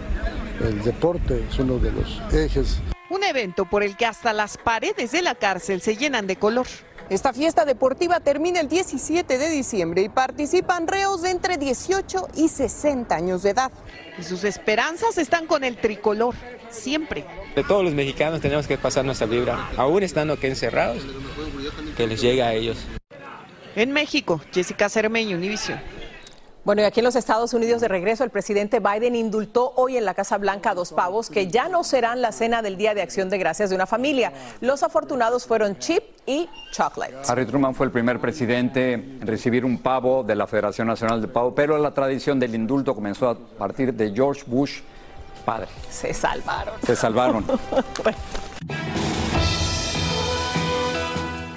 El 0.62 0.82
deporte 0.84 1.46
es 1.50 1.60
uno 1.60 1.78
de 1.78 1.92
los 1.92 2.22
ejes. 2.34 2.80
Un 3.10 3.24
evento 3.24 3.66
por 3.66 3.84
el 3.84 3.96
que 3.96 4.06
hasta 4.06 4.34
las 4.34 4.58
paredes 4.58 5.12
de 5.12 5.22
la 5.22 5.36
cárcel 5.36 5.82
se 5.82 5.96
llenan 5.96 6.28
de 6.28 6.36
color. 6.38 6.68
Esta 7.10 7.32
fiesta 7.32 7.64
deportiva 7.64 8.20
termina 8.20 8.60
el 8.60 8.68
17 8.68 9.38
de 9.38 9.50
diciembre 9.50 10.02
y 10.02 10.10
participan 10.10 10.88
reos 10.88 11.22
de 11.22 11.30
entre 11.32 11.58
18 11.58 12.28
y 12.36 12.50
60 12.50 13.16
años 13.16 13.44
de 13.44 13.52
edad. 13.52 13.72
Y 14.20 14.24
sus 14.24 14.44
esperanzas 14.44 15.18
están 15.18 15.48
con 15.48 15.64
el 15.64 15.78
tricolor, 15.78 16.36
siempre. 16.70 17.26
De 17.56 17.64
todos 17.64 17.86
los 17.86 17.94
mexicanos 17.94 18.42
tenemos 18.42 18.68
que 18.68 18.78
pasar 18.78 19.06
nuestra 19.06 19.26
vibra, 19.26 19.70
aún 19.78 20.04
estando 20.04 20.34
aquí 20.34 20.48
encerrados, 20.48 21.02
que 21.96 22.08
les 22.08 22.20
llegue 22.20 22.44
a 22.44 22.54
ellos. 22.54 22.78
En 23.78 23.94
México, 23.94 24.42
Jessica 24.52 24.90
Cermeño, 24.90 25.38
Univision. 25.38 25.80
Bueno, 26.68 26.82
y 26.82 26.86
aquí 26.86 27.00
en 27.00 27.06
los 27.06 27.16
Estados 27.16 27.54
Unidos 27.54 27.80
de 27.80 27.88
regreso, 27.88 28.26
el 28.26 28.30
presidente 28.30 28.82
Biden 28.82 29.16
indultó 29.16 29.72
hoy 29.78 29.96
en 29.96 30.04
la 30.04 30.14
Casa 30.14 30.38
Blanca 30.38 30.72
a 30.72 30.76
dos 30.76 30.92
pavos 30.92 31.30
que 31.30 31.48
ya 31.48 31.70
no 31.70 31.86
serán 31.86 32.22
la 32.22 32.34
cena 32.34 32.62
del 32.62 32.76
Día 32.76 32.94
de 32.94 33.02
Acción 33.02 33.30
de 33.30 33.38
Gracias 33.38 33.70
de 33.70 33.76
una 33.78 33.86
familia. 33.86 34.34
Los 34.60 34.84
afortunados 34.84 35.48
fueron 35.48 35.80
Chip 35.80 36.04
y 36.26 36.50
Chocolate. 36.74 37.16
Harry 37.26 37.46
Truman 37.46 37.74
fue 37.74 37.86
el 37.86 37.94
primer 37.94 38.20
presidente 38.20 38.92
en 38.92 39.26
recibir 39.26 39.64
un 39.64 39.78
pavo 39.82 40.26
de 40.26 40.36
la 40.36 40.46
Federación 40.46 40.88
Nacional 40.90 41.22
de 41.22 41.30
Pavo, 41.30 41.56
pero 41.56 41.78
la 41.78 41.94
tradición 41.94 42.38
del 42.38 42.54
indulto 42.54 42.94
comenzó 42.94 43.30
a 43.30 43.38
partir 43.38 43.94
de 43.94 44.12
George 44.14 44.44
Bush 44.46 44.82
padre. 45.46 45.70
Se 45.90 46.14
salvaron. 46.14 46.74
Se 46.86 46.98
salvaron. 46.98 47.46